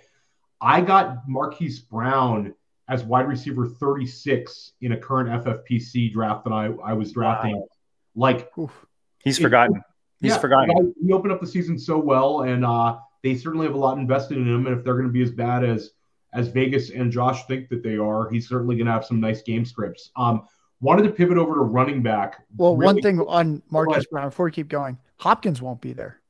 [0.60, 2.54] I got Marquise Brown
[2.88, 7.56] as wide receiver 36 in a current FFPC draft that I, I was drafting.
[7.56, 7.68] Wow.
[8.14, 8.86] Like, Oof.
[9.22, 9.82] he's it, forgotten.
[10.20, 10.94] He's yeah, forgotten.
[11.00, 14.38] He opened up the season so well, and uh, they certainly have a lot invested
[14.38, 14.66] in him.
[14.66, 15.90] And if they're going to be as bad as
[16.34, 19.42] as Vegas and Josh think that they are, he's certainly going to have some nice
[19.42, 20.10] game scripts.
[20.16, 20.42] Um,
[20.80, 22.44] Wanted to pivot over to running back.
[22.56, 26.20] Well, really one thing on Marquise Brown before we keep going, Hopkins won't be there.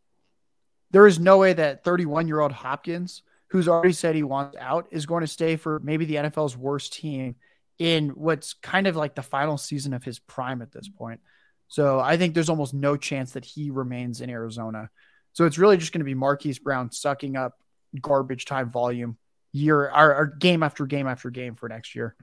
[0.91, 4.89] There is no way that 31 year old Hopkins, who's already said he wants out,
[4.91, 7.37] is going to stay for maybe the NFL's worst team
[7.79, 11.21] in what's kind of like the final season of his prime at this point.
[11.69, 14.91] So I think there's almost no chance that he remains in Arizona.
[15.33, 17.55] So it's really just going to be Marquise Brown sucking up
[18.01, 19.17] garbage time volume
[19.53, 22.17] year or, or game after game after game for next year.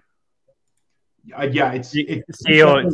[1.36, 2.88] Uh, yeah, it's, it's Theo,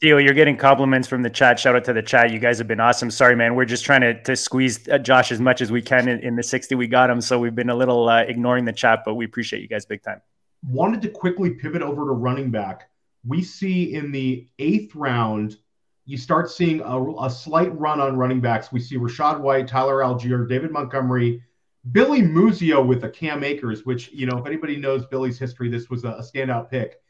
[0.00, 1.58] Theo, you're getting compliments from the chat.
[1.58, 2.30] Shout out to the chat.
[2.30, 3.10] You guys have been awesome.
[3.10, 3.56] Sorry, man.
[3.56, 6.36] We're just trying to, to squeeze uh, Josh as much as we can in, in
[6.36, 7.20] the 60 we got him.
[7.20, 10.04] So we've been a little uh, ignoring the chat, but we appreciate you guys big
[10.04, 10.20] time.
[10.68, 12.90] Wanted to quickly pivot over to running back.
[13.26, 15.56] We see in the eighth round,
[16.04, 18.70] you start seeing a, a slight run on running backs.
[18.70, 21.42] We see Rachaad White, Tyler Allgeier, David Montgomery,
[21.90, 25.90] Billy Muzio with a Cam Akers, which, you know, if anybody knows Billy's history, this
[25.90, 27.00] was a, a standout pick.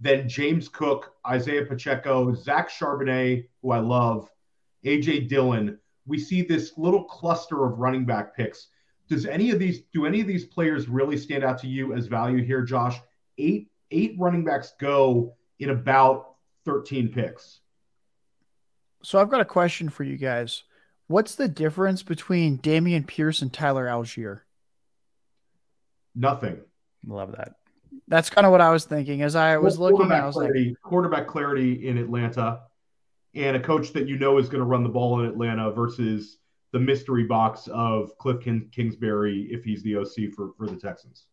[0.00, 4.30] Then James Cook, Isaiah Pacheco, Zach Charbonnet, who I love,
[4.84, 5.78] AJ Dillon.
[6.06, 8.68] We see this little cluster of running back picks.
[9.08, 12.06] Does any of these do any of these players really stand out to you as
[12.06, 12.96] value here, Josh?
[13.38, 16.34] Eight eight running backs go in about
[16.64, 17.60] 13 picks.
[19.02, 20.64] So I've got a question for you guys.
[21.06, 24.40] What's the difference between Dameon Pierce and Tyler Allgeier?
[26.14, 26.60] Nothing.
[27.06, 27.54] Love that.
[28.06, 30.12] That's kind of what I was thinking as I was well, looking.
[30.12, 32.60] I was clarity, like, quarterback clarity in Atlanta,
[33.34, 36.38] and a coach that you know is going to run the ball in Atlanta versus
[36.72, 41.24] the mystery box of Cliff King- Kingsbury if he's the OC for for the Texans.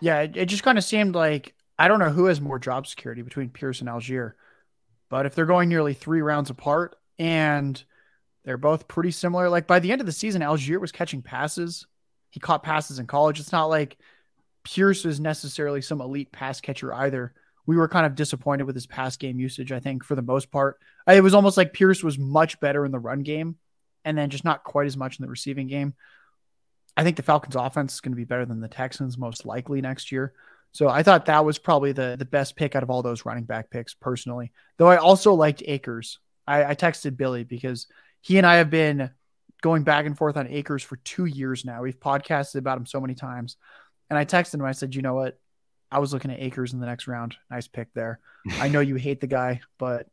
[0.00, 2.86] Yeah, it, it just kind of seemed like I don't know who has more job
[2.86, 4.32] security between Pierce and Allgeier,
[5.08, 7.82] but if they're going nearly three rounds apart and
[8.44, 9.50] they're both pretty similar.
[9.50, 11.86] Like by the end of the season, Allgeier was catching passes.
[12.30, 13.40] He caught passes in college.
[13.40, 13.98] It's not like
[14.66, 17.32] Pierce is necessarily some elite pass catcher either.
[17.66, 20.50] We were kind of disappointed with his pass game usage, I think, for the most
[20.50, 20.80] part.
[21.08, 23.56] Uh, it was almost like Pierce was much better in the run game
[24.04, 25.94] and then just not quite as much in the receiving game.
[26.96, 29.80] I think the Falcons offense is going to be better than the Texans most likely
[29.80, 30.32] next year.
[30.72, 33.44] So I thought that was probably the the best pick out of all those running
[33.44, 34.50] back picks personally.
[34.78, 36.18] Though I also liked Akers.
[36.44, 37.86] I, I texted Billy because
[38.20, 39.10] he and I have been
[39.62, 41.82] going back and forth on Akers for two years now.
[41.82, 43.56] We've podcasted about him so many times.
[44.10, 45.38] And I texted him, I said, you know what?
[45.90, 47.36] I was looking at Akers in the next round.
[47.50, 48.18] Nice pick there.
[48.60, 50.08] I know you hate the guy, but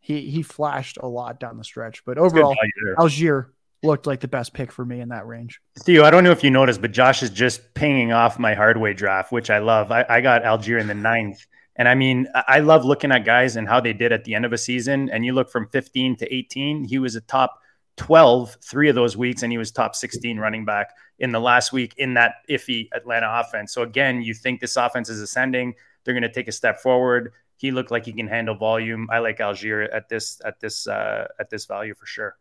[0.00, 2.04] he he flashed a lot down the stretch.
[2.04, 2.56] But overall,
[2.96, 3.46] Allgeier
[3.82, 5.60] looked like the best pick for me in that range.
[5.80, 8.94] Theo, I don't know if you noticed, but Josh is just pinging off my hardway
[8.94, 9.90] draft, which I love.
[9.90, 11.46] I, I got Allgeier in the ninth.
[11.76, 14.44] And I mean, I love looking at guys and how they did at the end
[14.44, 15.08] of a season.
[15.08, 17.58] And you look from 15 to 18, he was a top
[18.00, 21.70] 12 three of those weeks, and he was top 16 running back in the last
[21.70, 23.74] week in that iffy Atlanta offense.
[23.74, 27.32] So again, you think this offense is ascending, they're going to take a step forward.
[27.58, 29.06] He looked like he can handle volume.
[29.12, 32.38] I like Allgeier at this at this uh, at this value for sure.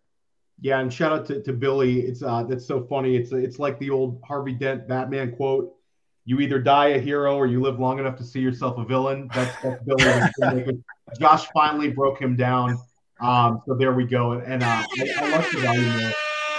[0.61, 1.99] Yeah, and shout out to, to Billy.
[1.99, 3.17] It's uh that's so funny.
[3.17, 5.75] It's it's like the old Harvey Dent Batman quote
[6.23, 9.29] you either die a hero or you live long enough to see yourself a villain.
[9.33, 10.83] That's, that's Billy.
[11.19, 12.77] Josh finally broke him down.
[13.21, 14.33] Um, so there we go.
[14.33, 16.13] And uh, I, I like the value there.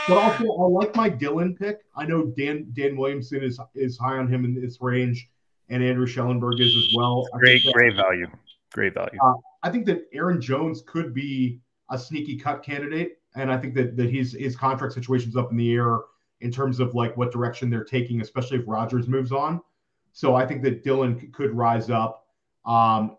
[0.08, 1.78] But also, I like my Dillon pick.
[1.94, 5.28] I know Dan Dan Williamson is is high on him in this range,
[5.68, 7.26] and Andrew Schellenberg is as well.
[7.34, 8.26] Great, that, great value.
[8.72, 9.18] Great value.
[9.22, 13.74] Uh, I think that Aaron Jones could be a sneaky cut candidate, and I think
[13.74, 15.98] that that his his contract situation is up in the air
[16.40, 19.60] in terms of like what direction they're taking, especially if Rodgers moves on.
[20.12, 22.26] So I think that Dillon could rise up.
[22.64, 23.16] Um,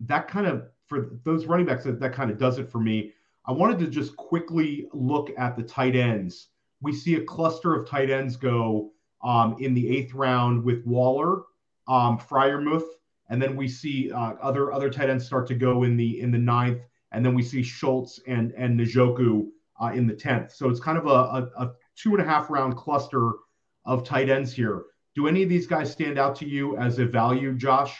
[0.00, 3.12] that kind of for those running backs, that, that kind of does it for me.
[3.46, 6.48] I wanted to just quickly look at the tight ends.
[6.80, 8.90] We see a cluster of tight ends go
[9.22, 11.42] um, in the eighth round with Waller,
[11.88, 12.86] um, Freiermuth,
[13.30, 16.30] and then we see uh, other other tight ends start to go in the in
[16.30, 16.82] the ninth,
[17.12, 19.48] and then we see Schultz and and Njoku
[19.80, 20.52] uh, in the tenth.
[20.52, 23.32] So it's kind of a, a, a two and a half round cluster
[23.84, 24.84] of tight ends here.
[25.14, 27.98] Do any of these guys stand out to you as a value, Josh?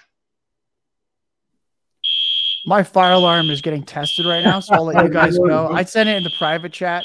[2.69, 5.71] My fire alarm is getting tested right now, so I'll let you guys know.
[5.71, 7.03] I sent it in the private chat.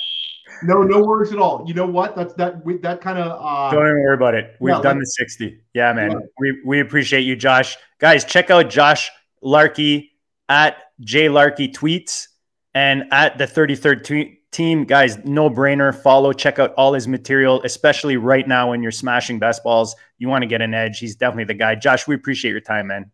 [0.62, 1.64] No, no worries at all.
[1.66, 2.18] You know what?
[2.18, 2.66] That's that.
[2.82, 3.32] that kind of.
[3.42, 4.58] Uh, Don't even worry about it.
[4.60, 5.62] We've yeah, done like, the sixty.
[5.74, 6.12] Yeah, man.
[6.12, 6.18] Yeah.
[6.38, 7.78] We we appreciate you, Josh.
[8.00, 9.10] Guys, check out Josh
[9.42, 10.12] Larky
[10.50, 12.28] at J Larky tweets
[12.74, 15.96] and at the thirty third tweet team, guys, no brainer.
[15.96, 19.96] Follow, check out all his material, especially right now when you're smashing best balls.
[20.18, 21.00] You want to get an edge.
[21.00, 21.76] He's definitely the guy.
[21.76, 23.12] Josh, we appreciate your time, man.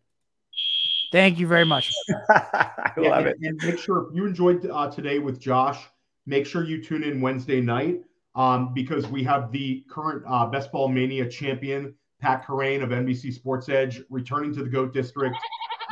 [1.12, 1.92] Thank you very much.
[2.30, 3.36] I yeah, love and, it.
[3.42, 5.78] And make sure if you enjoyed uh, today with Josh,
[6.26, 8.02] make sure you tune in Wednesday night
[8.34, 13.32] um, because we have the current uh, Best Ball Mania champion, Pat Kerrane of NBC
[13.32, 15.36] Sports Edge, returning to the GOAT District.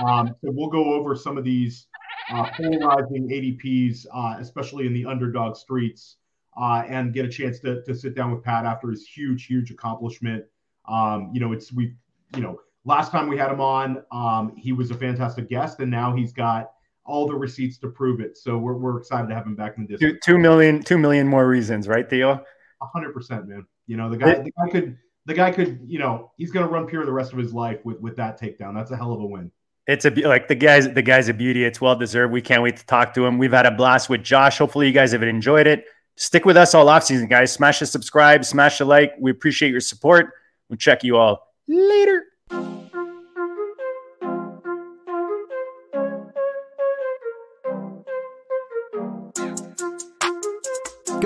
[0.07, 1.89] Um, so we'll go over some of these
[2.31, 6.16] uh, polarizing ADPs, uh, especially in the underdog streets,
[6.61, 9.71] uh, and get a chance to, to sit down with Pat after his huge, huge
[9.71, 10.45] accomplishment.
[10.87, 11.95] Um, you know, it's we,
[12.37, 15.91] you know, last time we had him on, um, he was a fantastic guest, and
[15.91, 16.72] now he's got
[17.05, 18.36] all the receipts to prove it.
[18.36, 20.24] So we're, we're excited to have him back in the district.
[20.24, 22.43] Two, two million, two million more reasons, right, Theo?
[22.80, 23.66] hundred percent, man.
[23.86, 26.72] You know, the guy, the guy could, the guy could, you know, he's going to
[26.72, 28.74] run pure the rest of his life with, with that takedown.
[28.74, 29.51] That's a hell of a win.
[29.86, 31.64] It's a like the guys, the guy's a beauty.
[31.64, 32.32] It's well deserved.
[32.32, 33.39] We can't wait to talk to him.
[33.39, 34.59] We've had a blast with Josh.
[34.59, 35.86] Hopefully, you guys have enjoyed it.
[36.16, 37.53] Stick with us all off season, guys.
[37.53, 39.14] Smash the subscribe, smash the like.
[39.18, 40.32] We appreciate your support.
[40.68, 42.24] We'll check you all later.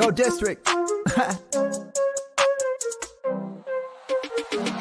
[0.03, 0.65] Go district.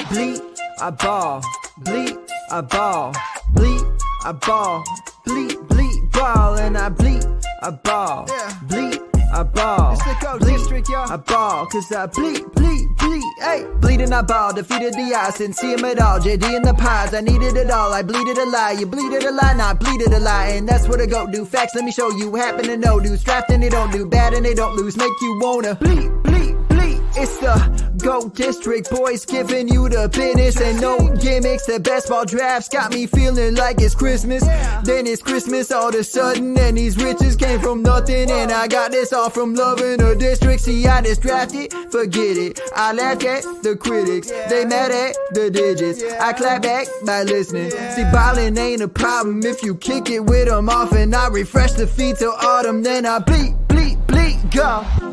[0.10, 0.42] bleep,
[0.82, 1.44] I ball.
[1.82, 3.14] Bleep, I ball.
[3.54, 4.84] Bleep, I ball.
[5.28, 8.26] Bleep, bleep, ball, and I bleep, I ball.
[8.66, 9.00] Bleep,
[9.32, 9.96] I ball.
[10.40, 12.91] Bleed, district, I ball, cause I bleep, bleed,
[13.40, 13.66] hey.
[13.80, 16.20] Bleeding, I ball, defeated the odds, didn't see him at all.
[16.20, 17.94] JD in the pods, I needed it all.
[17.94, 21.02] I bleeded a lie, you bleeded a lie, not bleeded a lie, and that's what
[21.02, 21.46] I go do.
[21.46, 22.36] Facts, let me show you.
[22.36, 25.14] Happen to know, dudes draft and they don't do bad and they don't lose, make
[25.22, 27.00] you wanna bleed, bleed, bleed.
[27.16, 31.66] It's the Go District boys giving you the business and no gimmicks.
[31.66, 34.44] The best ball drafts got me feeling like it's Christmas.
[34.84, 38.32] Then it's Christmas all of a sudden, and these riches came from nothing.
[38.32, 40.62] And I got this all from loving a district.
[40.62, 42.60] See, I just drafted, forget it.
[42.76, 46.04] I laughed at the critics, they mad at the digits.
[46.20, 47.72] I clap back by listening.
[47.72, 51.74] See, ballin' ain't a problem if you kick it with them off, and I refresh
[51.74, 52.82] the feet till autumn.
[52.82, 55.11] Then I bleep, bleep, bleep, go.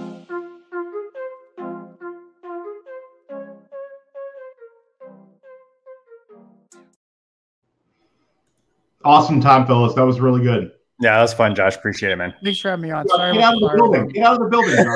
[9.05, 9.94] Awesome time, fellas.
[9.94, 10.72] That was really good.
[11.01, 11.76] Yeah, that was fun, Josh.
[11.76, 12.34] Appreciate it, man.
[12.42, 13.07] Thanks for having me on.
[13.09, 14.09] Sorry Get about out of the building.
[14.09, 14.74] Get out of the building.
[14.74, 14.86] Josh.